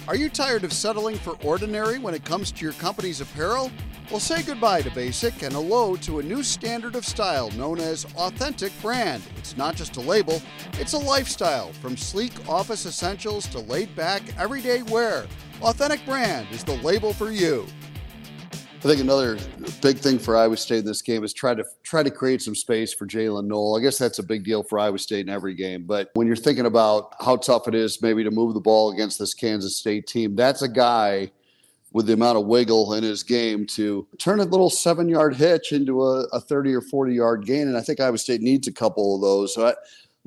Are 0.07 0.15
you 0.15 0.29
tired 0.29 0.63
of 0.63 0.71
settling 0.71 1.17
for 1.17 1.35
ordinary 1.43 1.99
when 1.99 2.13
it 2.13 2.23
comes 2.23 2.49
to 2.53 2.63
your 2.63 2.71
company's 2.73 3.19
apparel? 3.19 3.69
Well, 4.09 4.21
say 4.21 4.41
goodbye 4.41 4.83
to 4.83 4.91
basic 4.91 5.43
and 5.43 5.51
hello 5.51 5.97
to 5.97 6.19
a 6.19 6.23
new 6.23 6.43
standard 6.43 6.95
of 6.95 7.05
style 7.05 7.51
known 7.51 7.81
as 7.81 8.05
Authentic 8.15 8.71
Brand. 8.81 9.21
It's 9.35 9.57
not 9.57 9.75
just 9.75 9.97
a 9.97 9.99
label, 9.99 10.41
it's 10.75 10.93
a 10.93 10.97
lifestyle. 10.97 11.73
From 11.73 11.97
sleek 11.97 12.31
office 12.47 12.85
essentials 12.85 13.47
to 13.47 13.59
laid 13.59 13.93
back 13.97 14.21
everyday 14.39 14.81
wear, 14.83 15.27
Authentic 15.61 16.05
Brand 16.05 16.47
is 16.51 16.63
the 16.63 16.77
label 16.77 17.11
for 17.11 17.29
you. 17.29 17.67
I 18.77 18.81
think 18.81 19.01
another 19.01 19.39
big 19.81 19.97
thing 19.97 20.19
for 20.19 20.37
Iowa 20.37 20.55
State 20.55 20.79
in 20.79 20.85
this 20.85 21.01
game 21.01 21.23
is 21.23 21.33
try 21.33 21.55
to 21.55 21.65
try 21.81 22.03
to 22.03 22.11
create 22.11 22.43
some 22.43 22.53
space 22.53 22.93
for 22.93 23.07
Jaylin 23.07 23.45
Noel. 23.45 23.75
I 23.75 23.81
guess 23.81 23.97
that's 23.97 24.19
a 24.19 24.23
big 24.23 24.43
deal 24.43 24.61
for 24.61 24.77
Iowa 24.77 24.99
State 24.99 25.21
in 25.21 25.29
every 25.29 25.55
game. 25.55 25.83
But 25.83 26.11
when 26.13 26.27
you're 26.27 26.35
thinking 26.35 26.67
about 26.67 27.15
how 27.19 27.37
tough 27.37 27.67
it 27.67 27.73
is 27.73 27.99
maybe 28.03 28.23
to 28.23 28.29
move 28.29 28.53
the 28.53 28.59
ball 28.59 28.91
against 28.91 29.17
this 29.17 29.33
Kansas 29.33 29.77
State 29.77 30.05
team, 30.05 30.35
that's 30.35 30.61
a 30.61 30.69
guy 30.69 31.31
with 31.91 32.05
the 32.05 32.13
amount 32.13 32.37
of 32.37 32.45
wiggle 32.45 32.93
in 32.93 33.03
his 33.03 33.23
game 33.23 33.65
to 33.65 34.07
turn 34.19 34.41
a 34.41 34.43
little 34.43 34.69
seven 34.69 35.09
yard 35.09 35.35
hitch 35.35 35.71
into 35.71 36.03
a, 36.03 36.25
a 36.31 36.39
30 36.39 36.75
or 36.75 36.81
40 36.81 37.15
yard 37.15 37.47
gain. 37.47 37.67
And 37.67 37.77
I 37.77 37.81
think 37.81 37.99
Iowa 37.99 38.19
State 38.19 38.41
needs 38.41 38.67
a 38.67 38.73
couple 38.73 39.15
of 39.15 39.21
those. 39.21 39.55
So 39.55 39.69
I, 39.69 39.73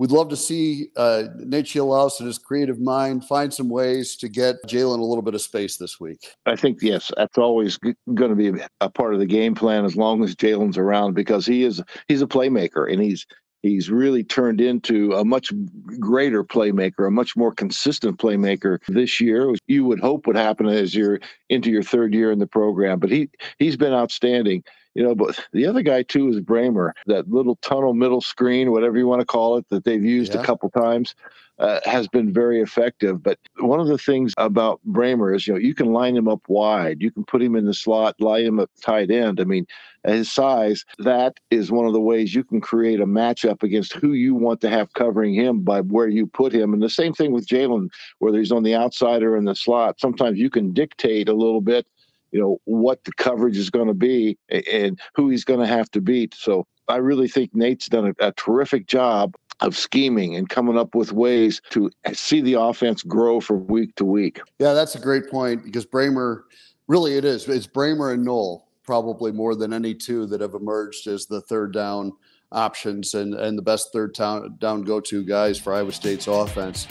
we'd 0.00 0.10
love 0.10 0.30
to 0.30 0.36
see 0.36 0.88
uh, 0.96 1.24
Nate 1.36 1.66
Scheelhaase 1.66 2.20
and 2.20 2.26
his 2.26 2.38
creative 2.38 2.80
mind 2.80 3.26
find 3.26 3.52
some 3.52 3.68
ways 3.68 4.16
to 4.16 4.30
get 4.30 4.56
Jaylin 4.66 4.98
a 4.98 5.04
little 5.04 5.20
bit 5.20 5.34
of 5.34 5.42
space 5.42 5.76
this 5.76 6.00
week. 6.00 6.20
I 6.46 6.56
think 6.56 6.78
yes, 6.80 7.12
that's 7.18 7.36
always 7.36 7.78
g- 7.84 7.94
going 8.14 8.34
to 8.34 8.52
be 8.52 8.62
a 8.80 8.88
part 8.88 9.12
of 9.12 9.20
the 9.20 9.26
game 9.26 9.54
plan 9.54 9.84
as 9.84 9.96
long 9.96 10.24
as 10.24 10.34
Jaylin's 10.34 10.78
around 10.78 11.12
because 11.12 11.44
he 11.44 11.64
is 11.64 11.82
he's 12.08 12.22
a 12.22 12.26
playmaker 12.26 12.90
and 12.90 13.02
he's 13.02 13.26
he's 13.62 13.90
really 13.90 14.24
turned 14.24 14.58
into 14.62 15.12
a 15.12 15.22
much 15.22 15.52
greater 15.98 16.42
playmaker, 16.44 17.06
a 17.06 17.10
much 17.10 17.36
more 17.36 17.52
consistent 17.52 18.18
playmaker 18.18 18.78
this 18.88 19.20
year. 19.20 19.50
Which 19.50 19.60
You 19.66 19.84
would 19.84 20.00
hope 20.00 20.26
would 20.26 20.36
happen 20.36 20.66
as 20.66 20.94
you're 20.94 21.20
into 21.50 21.70
your 21.70 21.82
third 21.82 22.14
year 22.14 22.32
in 22.32 22.38
the 22.38 22.46
program, 22.46 23.00
but 23.00 23.10
he 23.10 23.28
he's 23.58 23.76
been 23.76 23.92
outstanding. 23.92 24.64
You 25.00 25.06
know, 25.06 25.14
but 25.14 25.42
the 25.52 25.64
other 25.64 25.80
guy 25.80 26.02
too 26.02 26.28
is 26.28 26.40
Brahmer, 26.42 26.92
that 27.06 27.26
little 27.30 27.56
tunnel 27.62 27.94
middle 27.94 28.20
screen, 28.20 28.70
whatever 28.70 28.98
you 28.98 29.06
want 29.06 29.20
to 29.20 29.26
call 29.26 29.56
it, 29.56 29.66
that 29.70 29.84
they've 29.84 30.04
used 30.04 30.34
yeah. 30.34 30.42
a 30.42 30.44
couple 30.44 30.68
times. 30.68 31.14
Uh, 31.58 31.78
has 31.84 32.08
been 32.08 32.32
very 32.32 32.62
effective. 32.62 33.22
But 33.22 33.38
one 33.58 33.80
of 33.80 33.86
the 33.86 33.98
things 33.98 34.32
about 34.38 34.80
Brahmer 34.88 35.36
is, 35.36 35.46
you 35.46 35.52
know, 35.52 35.58
you 35.58 35.74
can 35.74 35.92
line 35.92 36.16
him 36.16 36.26
up 36.26 36.40
wide, 36.48 37.02
you 37.02 37.10
can 37.10 37.22
put 37.22 37.42
him 37.42 37.54
in 37.54 37.66
the 37.66 37.74
slot, 37.74 38.18
line 38.18 38.46
him 38.46 38.60
up 38.60 38.70
tight 38.80 39.10
end. 39.10 39.40
I 39.40 39.44
mean, 39.44 39.66
his 40.06 40.32
size, 40.32 40.86
that 41.00 41.38
is 41.50 41.70
one 41.70 41.84
of 41.84 41.92
the 41.92 42.00
ways 42.00 42.34
you 42.34 42.44
can 42.44 42.62
create 42.62 42.98
a 42.98 43.06
matchup 43.06 43.62
against 43.62 43.92
who 43.92 44.14
you 44.14 44.34
want 44.34 44.62
to 44.62 44.70
have 44.70 44.94
covering 44.94 45.34
him 45.34 45.60
by 45.60 45.82
where 45.82 46.08
you 46.08 46.26
put 46.26 46.54
him. 46.54 46.72
And 46.72 46.82
the 46.82 46.88
same 46.88 47.12
thing 47.12 47.30
with 47.30 47.46
Jaylin, 47.46 47.90
whether 48.20 48.38
he's 48.38 48.52
on 48.52 48.62
the 48.62 48.74
outside 48.74 49.22
or 49.22 49.36
in 49.36 49.44
the 49.44 49.54
slot. 49.54 50.00
Sometimes 50.00 50.38
you 50.38 50.48
can 50.48 50.72
dictate 50.72 51.28
a 51.28 51.34
little 51.34 51.60
bit 51.60 51.86
you 52.32 52.40
know 52.40 52.58
what 52.64 53.04
the 53.04 53.12
coverage 53.12 53.56
is 53.56 53.70
going 53.70 53.88
to 53.88 53.94
be 53.94 54.38
and 54.72 55.00
who 55.14 55.28
he's 55.28 55.44
going 55.44 55.60
to 55.60 55.66
have 55.66 55.90
to 55.92 56.00
beat. 56.00 56.34
So 56.34 56.66
I 56.88 56.96
really 56.96 57.28
think 57.28 57.54
Nate's 57.54 57.88
done 57.88 58.14
a, 58.20 58.28
a 58.28 58.32
terrific 58.32 58.86
job 58.86 59.34
of 59.60 59.76
scheming 59.76 60.36
and 60.36 60.48
coming 60.48 60.78
up 60.78 60.94
with 60.94 61.12
ways 61.12 61.60
to 61.70 61.90
see 62.12 62.40
the 62.40 62.54
offense 62.54 63.02
grow 63.02 63.40
from 63.40 63.66
week 63.66 63.94
to 63.96 64.04
week. 64.04 64.40
Yeah, 64.58 64.72
that's 64.72 64.94
a 64.94 65.00
great 65.00 65.30
point 65.30 65.64
because 65.64 65.84
Brahmer, 65.84 66.42
really 66.88 67.16
it 67.16 67.24
is. 67.24 67.46
It's 67.48 67.66
Brahmer 67.66 68.14
and 68.14 68.24
Noel 68.24 68.66
probably 68.82 69.32
more 69.32 69.54
than 69.54 69.72
any 69.72 69.94
two 69.94 70.26
that 70.26 70.40
have 70.40 70.54
emerged 70.54 71.06
as 71.06 71.26
the 71.26 71.40
third 71.42 71.72
down 71.72 72.12
options 72.52 73.14
and, 73.14 73.34
and 73.34 73.56
the 73.56 73.62
best 73.62 73.92
third 73.92 74.12
down 74.14 74.82
go 74.82 75.00
to 75.00 75.24
guys 75.24 75.58
for 75.58 75.72
Iowa 75.72 75.92
State's 75.92 76.26
offense. 76.26 76.88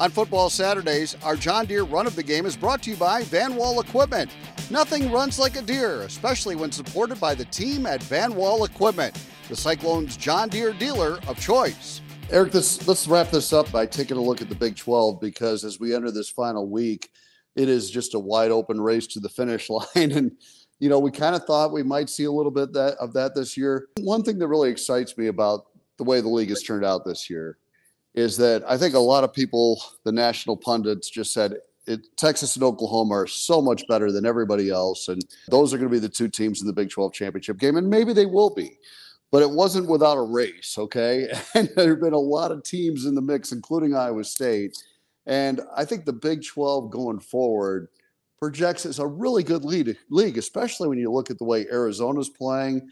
On 0.00 0.10
Football 0.10 0.48
Saturdays, 0.48 1.14
our 1.22 1.36
John 1.36 1.66
Deere 1.66 1.82
run 1.82 2.06
of 2.06 2.16
the 2.16 2.22
game 2.22 2.46
is 2.46 2.56
brought 2.56 2.82
to 2.84 2.90
you 2.90 2.96
by 2.96 3.22
Van 3.24 3.54
Wall 3.54 3.80
Equipment. 3.80 4.30
Nothing 4.70 5.12
runs 5.12 5.38
like 5.38 5.58
a 5.58 5.62
deer, 5.62 6.00
especially 6.00 6.56
when 6.56 6.72
supported 6.72 7.20
by 7.20 7.34
the 7.34 7.44
team 7.44 7.84
at 7.84 8.02
Van 8.04 8.34
Wall 8.34 8.64
Equipment, 8.64 9.22
the 9.50 9.56
Cyclones 9.56 10.16
John 10.16 10.48
Deere 10.48 10.72
dealer 10.72 11.18
of 11.28 11.38
choice. 11.38 12.00
Eric, 12.30 12.50
this, 12.50 12.88
let's 12.88 13.06
wrap 13.08 13.30
this 13.30 13.52
up 13.52 13.70
by 13.70 13.84
taking 13.84 14.16
a 14.16 14.22
look 14.22 14.40
at 14.40 14.48
the 14.48 14.54
Big 14.54 14.74
12 14.74 15.20
because 15.20 15.64
as 15.64 15.78
we 15.78 15.94
enter 15.94 16.10
this 16.10 16.30
final 16.30 16.66
week, 16.66 17.10
it 17.54 17.68
is 17.68 17.90
just 17.90 18.14
a 18.14 18.18
wide 18.18 18.52
open 18.52 18.80
race 18.80 19.06
to 19.08 19.20
the 19.20 19.28
finish 19.28 19.68
line. 19.70 20.12
And, 20.12 20.32
you 20.78 20.88
know, 20.88 20.98
we 20.98 21.10
kind 21.10 21.36
of 21.36 21.44
thought 21.44 21.74
we 21.74 21.82
might 21.82 22.08
see 22.08 22.24
a 22.24 22.32
little 22.32 22.50
bit 22.50 22.72
that, 22.72 22.94
of 22.94 23.12
that 23.12 23.34
this 23.34 23.54
year. 23.54 23.88
One 24.00 24.22
thing 24.22 24.38
that 24.38 24.48
really 24.48 24.70
excites 24.70 25.18
me 25.18 25.26
about 25.26 25.66
the 25.98 26.04
way 26.04 26.22
the 26.22 26.28
league 26.30 26.48
has 26.48 26.62
turned 26.62 26.86
out 26.86 27.04
this 27.04 27.28
year 27.28 27.58
is 28.14 28.36
that 28.38 28.62
I 28.68 28.76
think 28.76 28.94
a 28.94 28.98
lot 28.98 29.24
of 29.24 29.32
people, 29.32 29.82
the 30.04 30.12
national 30.12 30.56
pundits, 30.56 31.08
just 31.08 31.32
said 31.32 31.54
it, 31.86 32.00
Texas 32.16 32.56
and 32.56 32.62
Oklahoma 32.62 33.14
are 33.14 33.26
so 33.26 33.60
much 33.60 33.86
better 33.88 34.12
than 34.12 34.26
everybody 34.26 34.70
else, 34.70 35.08
and 35.08 35.24
those 35.48 35.72
are 35.72 35.78
going 35.78 35.88
to 35.88 35.94
be 35.94 35.98
the 35.98 36.08
two 36.08 36.28
teams 36.28 36.60
in 36.60 36.66
the 36.66 36.72
Big 36.72 36.90
12 36.90 37.12
championship 37.12 37.58
game, 37.58 37.76
and 37.76 37.88
maybe 37.88 38.12
they 38.12 38.26
will 38.26 38.50
be. 38.50 38.78
But 39.32 39.42
it 39.42 39.50
wasn't 39.50 39.88
without 39.88 40.16
a 40.16 40.22
race, 40.22 40.76
okay? 40.76 41.32
And 41.54 41.70
there 41.76 41.90
have 41.90 42.00
been 42.00 42.12
a 42.12 42.18
lot 42.18 42.50
of 42.50 42.64
teams 42.64 43.06
in 43.06 43.14
the 43.14 43.22
mix, 43.22 43.52
including 43.52 43.94
Iowa 43.94 44.24
State. 44.24 44.76
And 45.26 45.60
I 45.76 45.84
think 45.84 46.04
the 46.04 46.12
Big 46.12 46.44
12 46.44 46.90
going 46.90 47.20
forward 47.20 47.88
projects 48.40 48.86
as 48.86 48.98
a 48.98 49.06
really 49.06 49.44
good 49.44 49.64
lead, 49.64 49.96
league, 50.08 50.38
especially 50.38 50.88
when 50.88 50.98
you 50.98 51.12
look 51.12 51.30
at 51.30 51.38
the 51.38 51.44
way 51.44 51.66
Arizona's 51.70 52.30
playing 52.30 52.88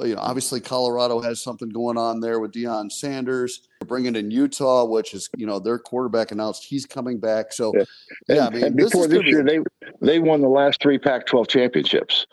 you 0.00 0.14
know, 0.14 0.20
obviously 0.20 0.60
Colorado 0.60 1.20
has 1.20 1.40
something 1.40 1.68
going 1.68 1.96
on 1.96 2.20
there 2.20 2.40
with 2.40 2.52
Deion 2.52 2.90
Sanders. 2.90 3.68
We're 3.80 3.86
bringing 3.86 4.16
in 4.16 4.30
Utah, 4.30 4.84
which 4.84 5.14
is 5.14 5.28
you 5.36 5.46
know 5.46 5.58
their 5.58 5.78
quarterback 5.78 6.32
announced 6.32 6.64
he's 6.64 6.86
coming 6.86 7.18
back. 7.18 7.52
So 7.52 7.72
yeah, 7.76 7.84
yeah 8.28 8.46
I 8.46 8.50
mean, 8.50 8.76
before 8.76 9.06
this, 9.06 9.18
this 9.18 9.26
year 9.26 9.42
be... 9.42 9.50
they 9.50 9.90
they 10.00 10.18
won 10.18 10.40
the 10.40 10.48
last 10.48 10.80
three 10.80 10.98
Pac-12 10.98 11.48
championships. 11.48 12.26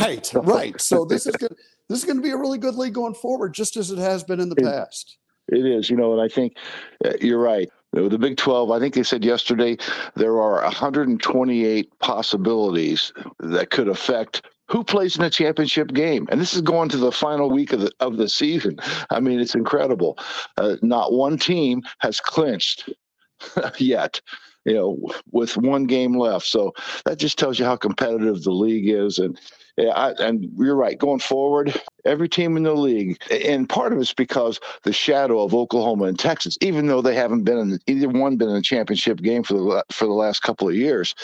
right, 0.00 0.30
right. 0.34 0.80
So 0.80 1.04
this 1.04 1.26
is 1.26 1.36
good. 1.36 1.54
This 1.88 1.98
is 1.98 2.04
going 2.04 2.16
to 2.16 2.22
be 2.22 2.30
a 2.30 2.36
really 2.36 2.58
good 2.58 2.76
league 2.76 2.94
going 2.94 3.14
forward, 3.14 3.54
just 3.54 3.76
as 3.76 3.90
it 3.90 3.98
has 3.98 4.24
been 4.24 4.40
in 4.40 4.48
the 4.48 4.56
it, 4.56 4.64
past. 4.64 5.18
It 5.48 5.66
is, 5.66 5.90
you 5.90 5.96
know, 5.96 6.12
and 6.12 6.22
I 6.22 6.28
think 6.28 6.56
uh, 7.04 7.12
you're 7.20 7.40
right. 7.40 7.68
The 7.92 8.18
Big 8.18 8.36
12, 8.36 8.72
I 8.72 8.80
think 8.80 8.94
they 8.94 9.04
said 9.04 9.24
yesterday 9.24 9.76
there 10.16 10.40
are 10.40 10.62
128 10.64 11.98
possibilities 12.00 13.12
that 13.38 13.70
could 13.70 13.86
affect 13.86 14.42
who 14.68 14.82
plays 14.84 15.16
in 15.16 15.22
a 15.22 15.30
championship 15.30 15.88
game? 15.88 16.26
And 16.30 16.40
this 16.40 16.54
is 16.54 16.62
going 16.62 16.88
to 16.90 16.96
the 16.96 17.12
final 17.12 17.50
week 17.50 17.72
of 17.72 17.80
the 17.80 17.92
of 18.00 18.16
the 18.16 18.28
season. 18.28 18.78
I 19.10 19.20
mean 19.20 19.40
it's 19.40 19.54
incredible. 19.54 20.18
Uh, 20.56 20.76
not 20.82 21.12
one 21.12 21.38
team 21.38 21.82
has 22.00 22.20
clinched 22.20 22.88
yet 23.78 24.20
you 24.64 24.74
know 24.74 24.98
with 25.30 25.56
one 25.56 25.84
game 25.84 26.16
left. 26.18 26.46
So 26.46 26.72
that 27.04 27.18
just 27.18 27.38
tells 27.38 27.58
you 27.58 27.64
how 27.64 27.76
competitive 27.76 28.42
the 28.42 28.52
league 28.52 28.88
is. 28.88 29.18
And 29.18 29.38
yeah, 29.76 29.90
I, 29.90 30.10
and 30.12 30.48
you're 30.56 30.76
right. 30.76 30.98
Going 30.98 31.18
forward, 31.18 31.80
every 32.04 32.28
team 32.28 32.56
in 32.56 32.62
the 32.62 32.74
league, 32.74 33.20
and 33.30 33.68
part 33.68 33.92
of 33.92 33.98
it's 33.98 34.14
because 34.14 34.60
the 34.84 34.92
shadow 34.92 35.42
of 35.42 35.54
Oklahoma 35.54 36.04
and 36.04 36.18
Texas, 36.18 36.56
even 36.60 36.86
though 36.86 37.02
they 37.02 37.14
haven't 37.14 37.42
been 37.42 37.58
in 37.58 37.78
either 37.86 38.08
one 38.08 38.36
been 38.36 38.50
in 38.50 38.56
a 38.56 38.62
championship 38.62 39.18
game 39.18 39.42
for 39.42 39.54
the 39.54 39.84
for 39.90 40.06
the 40.06 40.12
last 40.12 40.42
couple 40.42 40.68
of 40.68 40.74
years, 40.74 41.14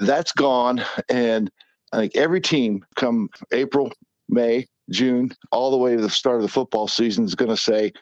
that's 0.00 0.32
gone, 0.32 0.84
and 1.08 1.50
I 1.92 1.98
think 1.98 2.16
every 2.16 2.40
team 2.40 2.84
come 2.96 3.28
April, 3.52 3.92
May, 4.28 4.66
June, 4.90 5.30
all 5.52 5.70
the 5.70 5.76
way 5.76 5.96
to 5.96 6.02
the 6.02 6.10
start 6.10 6.36
of 6.36 6.42
the 6.42 6.48
football 6.48 6.88
season 6.88 7.24
is 7.24 7.34
going 7.34 7.50
to 7.50 7.56
say, 7.56 7.92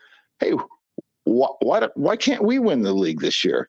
"Hey, 0.41 0.53
why, 1.25 1.49
why, 1.61 1.89
why 1.95 2.17
can't 2.17 2.45
we 2.45 2.59
win 2.59 2.83
the 2.83 2.93
league 2.93 3.21
this 3.21 3.45
year?" 3.45 3.69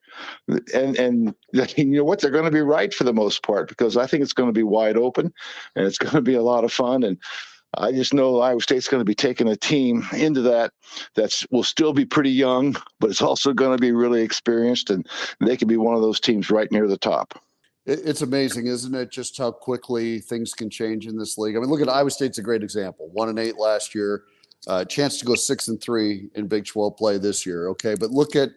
And 0.73 0.97
and 0.97 1.35
you 1.77 1.85
know 1.85 2.03
what? 2.03 2.19
They're 2.19 2.31
going 2.31 2.45
to 2.45 2.51
be 2.51 2.61
right 2.61 2.93
for 2.93 3.03
the 3.03 3.13
most 3.13 3.43
part 3.43 3.69
because 3.69 3.97
I 3.97 4.07
think 4.07 4.23
it's 4.23 4.33
going 4.33 4.49
to 4.49 4.53
be 4.53 4.63
wide 4.63 4.97
open, 4.97 5.33
and 5.75 5.85
it's 5.85 5.97
going 5.97 6.15
to 6.15 6.21
be 6.21 6.35
a 6.35 6.43
lot 6.43 6.63
of 6.63 6.73
fun. 6.73 7.03
And 7.03 7.17
I 7.77 7.91
just 7.91 8.13
know 8.13 8.39
Iowa 8.39 8.61
State's 8.61 8.87
going 8.87 9.01
to 9.01 9.05
be 9.05 9.15
taking 9.15 9.47
a 9.47 9.55
team 9.55 10.05
into 10.13 10.41
that 10.41 10.73
that 11.15 11.33
will 11.51 11.63
still 11.63 11.93
be 11.93 12.05
pretty 12.05 12.31
young, 12.31 12.75
but 12.99 13.09
it's 13.11 13.21
also 13.21 13.53
going 13.53 13.77
to 13.77 13.81
be 13.81 13.91
really 13.91 14.21
experienced, 14.21 14.89
and 14.89 15.07
they 15.39 15.55
could 15.55 15.67
be 15.67 15.77
one 15.77 15.95
of 15.95 16.01
those 16.01 16.19
teams 16.19 16.49
right 16.49 16.71
near 16.71 16.87
the 16.87 16.97
top 16.97 17.41
it's 17.89 18.21
amazing, 18.21 18.67
isn't 18.67 18.93
it? 18.93 19.11
Just 19.11 19.37
how 19.37 19.51
quickly 19.51 20.19
things 20.19 20.53
can 20.53 20.69
change 20.69 21.07
in 21.07 21.17
this 21.17 21.37
league. 21.37 21.55
I 21.55 21.59
mean, 21.59 21.69
look 21.69 21.81
at 21.81 21.89
Iowa 21.89 22.11
State's 22.11 22.37
a 22.37 22.43
great 22.43 22.63
example. 22.63 23.09
One 23.11 23.29
and 23.29 23.39
eight 23.39 23.57
last 23.57 23.95
year, 23.95 24.23
uh, 24.67 24.85
chance 24.85 25.19
to 25.19 25.25
go 25.25 25.35
six 25.35 25.67
and 25.67 25.81
three 25.81 26.29
in 26.35 26.47
Big 26.47 26.65
12 26.65 26.95
play 26.97 27.17
this 27.17 27.45
year. 27.45 27.69
Okay, 27.69 27.95
but 27.95 28.11
look 28.11 28.35
at 28.35 28.49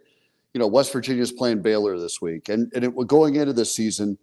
you 0.54 0.58
know 0.58 0.66
West 0.66 0.92
Virginia's 0.92 1.32
playing 1.32 1.62
Baylor 1.62 1.98
this 1.98 2.20
week, 2.20 2.48
and 2.48 2.70
and 2.74 2.84
it, 2.84 3.06
going 3.06 3.36
into 3.36 3.52
this 3.52 3.74
season, 3.74 4.18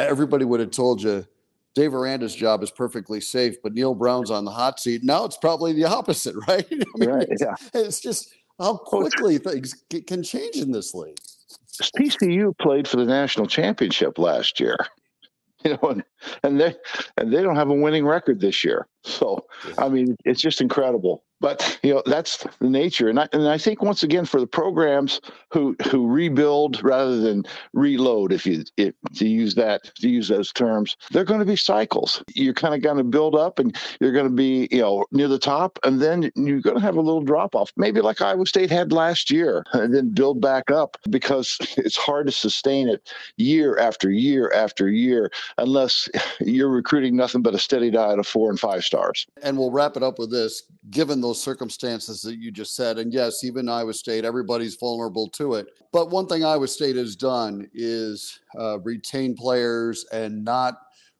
everybody 0.00 0.44
would 0.44 0.60
have 0.60 0.70
told 0.70 1.02
you 1.02 1.26
Dave 1.74 1.94
Aranda's 1.94 2.34
job 2.34 2.62
is 2.62 2.70
perfectly 2.70 3.20
safe, 3.20 3.56
but 3.62 3.72
Neal 3.72 3.94
Brown's 3.94 4.30
on 4.30 4.44
the 4.44 4.50
hot 4.50 4.80
seat. 4.80 5.02
Now 5.02 5.24
it's 5.24 5.36
probably 5.36 5.72
the 5.72 5.84
opposite, 5.84 6.36
right? 6.48 6.66
I 6.70 6.98
mean, 6.98 7.10
right. 7.10 7.28
Yeah. 7.40 7.54
it's 7.74 8.00
just 8.00 8.34
how 8.58 8.76
quickly 8.76 9.38
things 9.38 9.84
can 10.06 10.22
change 10.22 10.56
in 10.56 10.72
this 10.72 10.94
league. 10.94 11.18
TCU 11.80 12.56
played 12.58 12.86
for 12.86 12.96
the 12.96 13.04
national 13.04 13.46
championship 13.46 14.18
last 14.18 14.60
year, 14.60 14.76
you 15.64 15.72
know, 15.72 15.90
and, 15.90 16.04
and 16.42 16.60
they 16.60 16.74
and 17.16 17.32
they 17.32 17.42
don't 17.42 17.56
have 17.56 17.70
a 17.70 17.74
winning 17.74 18.06
record 18.06 18.40
this 18.40 18.64
year. 18.64 18.86
So 19.04 19.46
I 19.78 19.88
mean, 19.88 20.16
it's 20.24 20.40
just 20.40 20.60
incredible. 20.60 21.24
But 21.42 21.80
you 21.82 21.92
know 21.92 22.02
that's 22.06 22.46
the 22.60 22.70
nature, 22.70 23.08
and 23.08 23.18
I, 23.18 23.28
and 23.32 23.48
I 23.48 23.58
think 23.58 23.82
once 23.82 24.04
again 24.04 24.24
for 24.24 24.38
the 24.38 24.46
programs 24.46 25.20
who 25.50 25.74
who 25.90 26.06
rebuild 26.06 26.82
rather 26.84 27.18
than 27.18 27.44
reload, 27.72 28.32
if 28.32 28.46
you 28.46 28.62
if, 28.76 28.94
to 29.16 29.26
use 29.26 29.56
that 29.56 29.92
to 29.96 30.08
use 30.08 30.28
those 30.28 30.52
terms, 30.52 30.96
they're 31.10 31.24
going 31.24 31.40
to 31.40 31.44
be 31.44 31.56
cycles. 31.56 32.22
You're 32.32 32.54
kind 32.54 32.74
of 32.74 32.80
going 32.80 32.98
to 32.98 33.04
build 33.04 33.34
up, 33.34 33.58
and 33.58 33.76
you're 34.00 34.12
going 34.12 34.28
to 34.28 34.30
be 34.30 34.68
you 34.70 34.82
know 34.82 35.04
near 35.10 35.26
the 35.26 35.38
top, 35.38 35.80
and 35.82 36.00
then 36.00 36.30
you're 36.36 36.60
going 36.60 36.76
to 36.76 36.82
have 36.82 36.96
a 36.96 37.00
little 37.00 37.22
drop 37.22 37.56
off, 37.56 37.72
maybe 37.76 38.00
like 38.00 38.20
Iowa 38.20 38.46
State 38.46 38.70
had 38.70 38.92
last 38.92 39.28
year, 39.28 39.64
and 39.72 39.92
then 39.92 40.10
build 40.10 40.40
back 40.40 40.70
up 40.70 40.96
because 41.10 41.58
it's 41.76 41.96
hard 41.96 42.26
to 42.26 42.32
sustain 42.32 42.88
it 42.88 43.12
year 43.36 43.76
after 43.78 44.12
year 44.12 44.52
after 44.54 44.88
year 44.88 45.28
unless 45.58 46.08
you're 46.40 46.70
recruiting 46.70 47.16
nothing 47.16 47.42
but 47.42 47.52
a 47.52 47.58
steady 47.58 47.90
diet 47.90 48.20
of 48.20 48.28
four 48.28 48.48
and 48.48 48.60
five 48.60 48.84
stars. 48.84 49.26
And 49.42 49.58
we'll 49.58 49.72
wrap 49.72 49.96
it 49.96 50.04
up 50.04 50.20
with 50.20 50.30
this: 50.30 50.62
given 50.88 51.20
those 51.20 51.31
those 51.32 51.42
circumstances 51.42 52.20
that 52.20 52.36
you 52.36 52.50
just 52.50 52.76
said. 52.76 52.98
And 52.98 53.10
yes, 53.10 53.42
even 53.42 53.66
Iowa 53.66 53.94
State, 53.94 54.26
everybody's 54.26 54.76
vulnerable 54.76 55.30
to 55.30 55.54
it. 55.54 55.68
But 55.90 56.10
one 56.10 56.26
thing 56.26 56.44
Iowa 56.44 56.68
State 56.68 56.96
has 56.96 57.16
done 57.16 57.70
is 57.72 58.38
uh, 58.58 58.80
retain 58.80 59.34
players 59.34 60.04
and 60.12 60.44
not 60.44 60.74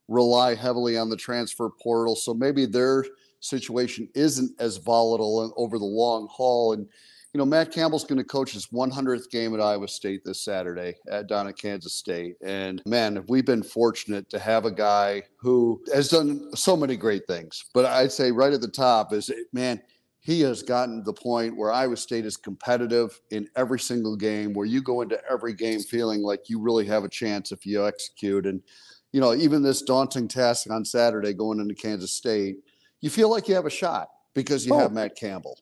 rely 0.09 0.55
heavily 0.55 0.99
on 0.99 1.09
the 1.09 1.17
transfer 1.17 1.71
portal. 1.71 2.15
So 2.15 2.35
maybe 2.35 2.67
their 2.67 3.07
situation 3.41 4.07
isn't 4.15 4.53
as 4.61 4.77
volatile 4.77 5.55
over 5.57 5.79
the 5.79 5.85
long 5.87 6.29
haul. 6.31 6.75
And 6.75 6.87
you 7.33 7.39
know, 7.39 7.47
Matt 7.47 7.73
Campbell's 7.73 8.05
going 8.05 8.19
to 8.19 8.25
coach 8.25 8.53
his 8.53 8.67
100th 8.67 9.31
game 9.31 9.55
at 9.55 9.61
Iowa 9.61 9.89
State 9.89 10.23
this 10.23 10.45
Saturday 10.45 10.97
at 11.11 11.29
down 11.29 11.49
at 11.49 11.57
Kansas 11.57 11.95
State. 11.95 12.37
And 12.45 12.83
man, 12.85 13.25
we've 13.27 13.47
been 13.47 13.63
fortunate 13.63 14.29
to 14.31 14.39
have 14.39 14.67
a 14.67 14.71
guy 14.71 15.23
who 15.37 15.83
has 15.95 16.09
done 16.09 16.55
so 16.55 16.77
many 16.77 16.95
great 16.95 17.27
things. 17.27 17.65
But 17.73 17.87
I'd 17.87 18.13
say 18.13 18.31
right 18.33 18.53
at 18.53 18.61
the 18.61 18.69
top 18.69 19.15
is, 19.15 19.31
man, 19.55 19.81
he 20.23 20.41
has 20.43 20.63
gotten 20.63 20.99
to 20.99 21.03
the 21.03 21.13
point 21.13 21.57
where 21.57 21.73
Iowa 21.73 21.97
State 21.97 22.25
is 22.25 22.37
competitive 22.37 23.21
in 23.31 23.49
every 23.57 23.81
single 23.81 24.17
game, 24.17 24.53
where 24.53 24.67
you 24.67 24.81
go 24.81 25.03
into 25.03 25.21
every 25.29 25.53
game 25.53 25.81
feeling 25.81 26.23
like 26.23 26.49
you 26.49 26.61
really 26.61 26.87
have 26.87 27.03
a 27.03 27.09
chance 27.09 27.51
if 27.51 27.67
you 27.67 27.85
execute. 27.85 28.47
And, 28.47 28.63
you 29.11 29.21
know, 29.21 29.35
even 29.35 29.63
this 29.63 29.83
daunting 29.83 30.29
task 30.29 30.71
on 30.71 30.85
Saturday 30.85 31.33
going 31.33 31.59
into 31.59 31.75
Kansas 31.75 32.13
State, 32.13 32.59
you 33.01 33.11
feel 33.11 33.31
like 33.31 33.49
you 33.49 33.57
have 33.57 33.67
a 33.67 33.71
shot 33.71 34.09
because 34.33 34.65
you 34.65 34.75
oh. 34.75 34.79
have 34.79 34.93
Matt 34.93 35.17
Campbell. 35.17 35.59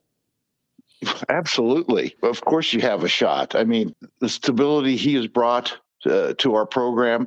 Absolutely. 1.30 2.14
Of 2.22 2.42
course, 2.42 2.74
you 2.74 2.80
have 2.80 3.02
a 3.02 3.08
shot. 3.08 3.54
I 3.54 3.64
mean, 3.64 3.94
the 4.20 4.28
stability 4.28 4.94
he 4.94 5.14
has 5.14 5.26
brought 5.26 5.74
uh, 6.04 6.34
to 6.34 6.54
our 6.54 6.66
program 6.66 7.26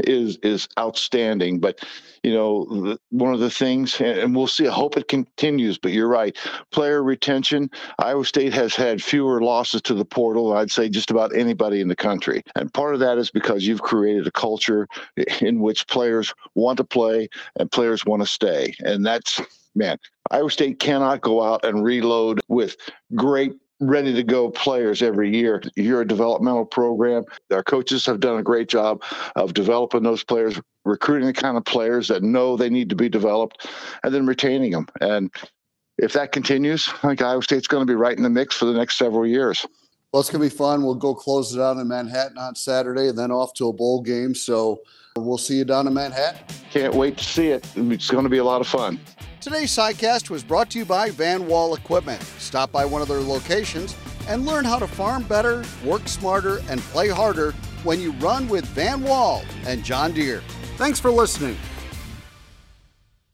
is 0.00 0.38
is 0.42 0.68
outstanding. 0.78 1.60
But 1.60 1.80
you 2.22 2.32
know, 2.32 2.64
the, 2.64 2.98
one 3.10 3.32
of 3.32 3.40
the 3.40 3.50
things, 3.50 4.00
and 4.00 4.34
we'll 4.34 4.46
see. 4.46 4.66
I 4.66 4.72
hope 4.72 4.96
it 4.96 5.08
continues. 5.08 5.78
But 5.78 5.92
you're 5.92 6.08
right. 6.08 6.36
Player 6.72 7.02
retention. 7.02 7.70
Iowa 7.98 8.24
State 8.24 8.52
has 8.52 8.74
had 8.74 9.02
fewer 9.02 9.40
losses 9.40 9.82
to 9.82 9.94
the 9.94 10.04
portal. 10.04 10.52
I'd 10.52 10.70
say 10.70 10.88
just 10.88 11.10
about 11.10 11.34
anybody 11.34 11.80
in 11.80 11.88
the 11.88 11.96
country, 11.96 12.42
and 12.56 12.72
part 12.72 12.94
of 12.94 13.00
that 13.00 13.18
is 13.18 13.30
because 13.30 13.66
you've 13.66 13.82
created 13.82 14.26
a 14.26 14.32
culture 14.32 14.88
in 15.40 15.60
which 15.60 15.86
players 15.86 16.34
want 16.54 16.78
to 16.78 16.84
play 16.84 17.28
and 17.58 17.70
players 17.70 18.04
want 18.04 18.22
to 18.22 18.26
stay, 18.26 18.74
and 18.80 19.04
that's 19.04 19.40
man. 19.74 19.98
Iowa 20.30 20.50
State 20.50 20.78
cannot 20.78 21.22
go 21.22 21.42
out 21.42 21.64
and 21.64 21.82
reload 21.82 22.40
with 22.48 22.76
great 23.14 23.52
ready 23.80 24.12
to 24.14 24.22
go 24.22 24.50
players 24.50 25.02
every 25.02 25.34
year. 25.34 25.62
You're 25.76 26.00
a 26.00 26.06
developmental 26.06 26.64
program. 26.64 27.24
Our 27.52 27.62
coaches 27.62 28.04
have 28.06 28.20
done 28.20 28.38
a 28.38 28.42
great 28.42 28.68
job 28.68 29.02
of 29.36 29.54
developing 29.54 30.02
those 30.02 30.24
players, 30.24 30.60
recruiting 30.84 31.26
the 31.26 31.32
kind 31.32 31.56
of 31.56 31.64
players 31.64 32.08
that 32.08 32.22
know 32.22 32.56
they 32.56 32.70
need 32.70 32.88
to 32.90 32.96
be 32.96 33.08
developed, 33.08 33.68
and 34.02 34.12
then 34.12 34.26
retaining 34.26 34.72
them. 34.72 34.88
And 35.00 35.32
if 35.98 36.12
that 36.14 36.32
continues, 36.32 36.88
I 37.02 37.08
think 37.08 37.22
Iowa 37.22 37.42
State's 37.42 37.68
going 37.68 37.86
to 37.86 37.90
be 37.90 37.96
right 37.96 38.16
in 38.16 38.22
the 38.22 38.30
mix 38.30 38.56
for 38.56 38.64
the 38.64 38.72
next 38.72 38.98
several 38.98 39.26
years. 39.26 39.64
Well, 40.12 40.20
it's 40.20 40.30
going 40.30 40.42
to 40.42 40.52
be 40.52 40.56
fun. 40.56 40.82
We'll 40.84 40.94
go 40.94 41.14
close 41.14 41.54
it 41.54 41.60
out 41.60 41.76
in 41.76 41.86
Manhattan 41.86 42.38
on 42.38 42.54
Saturday 42.54 43.08
and 43.08 43.18
then 43.18 43.30
off 43.30 43.52
to 43.54 43.68
a 43.68 43.72
bowl 43.72 44.00
game. 44.00 44.34
So 44.34 44.80
we'll 45.24 45.38
see 45.38 45.56
you 45.56 45.64
down 45.64 45.86
in 45.86 45.94
Manhattan. 45.94 46.40
Can't 46.70 46.94
wait 46.94 47.16
to 47.18 47.24
see 47.24 47.48
it. 47.48 47.66
It's 47.76 48.10
going 48.10 48.24
to 48.24 48.30
be 48.30 48.38
a 48.38 48.44
lot 48.44 48.60
of 48.60 48.66
fun. 48.66 49.00
Today's 49.40 49.70
sidecast 49.70 50.30
was 50.30 50.42
brought 50.42 50.68
to 50.70 50.78
you 50.78 50.84
by 50.84 51.10
Van 51.10 51.46
Wall 51.46 51.74
Equipment. 51.74 52.20
Stop 52.38 52.72
by 52.72 52.84
one 52.84 53.02
of 53.02 53.08
their 53.08 53.20
locations 53.20 53.96
and 54.28 54.44
learn 54.44 54.64
how 54.64 54.78
to 54.78 54.86
farm 54.86 55.22
better, 55.22 55.64
work 55.84 56.08
smarter, 56.08 56.60
and 56.68 56.80
play 56.80 57.08
harder 57.08 57.52
when 57.84 58.00
you 58.00 58.12
run 58.12 58.48
with 58.48 58.66
Van 58.66 59.02
Wall 59.02 59.42
and 59.64 59.84
John 59.84 60.12
Deere. 60.12 60.42
Thanks 60.76 61.00
for 61.00 61.10
listening. 61.10 61.56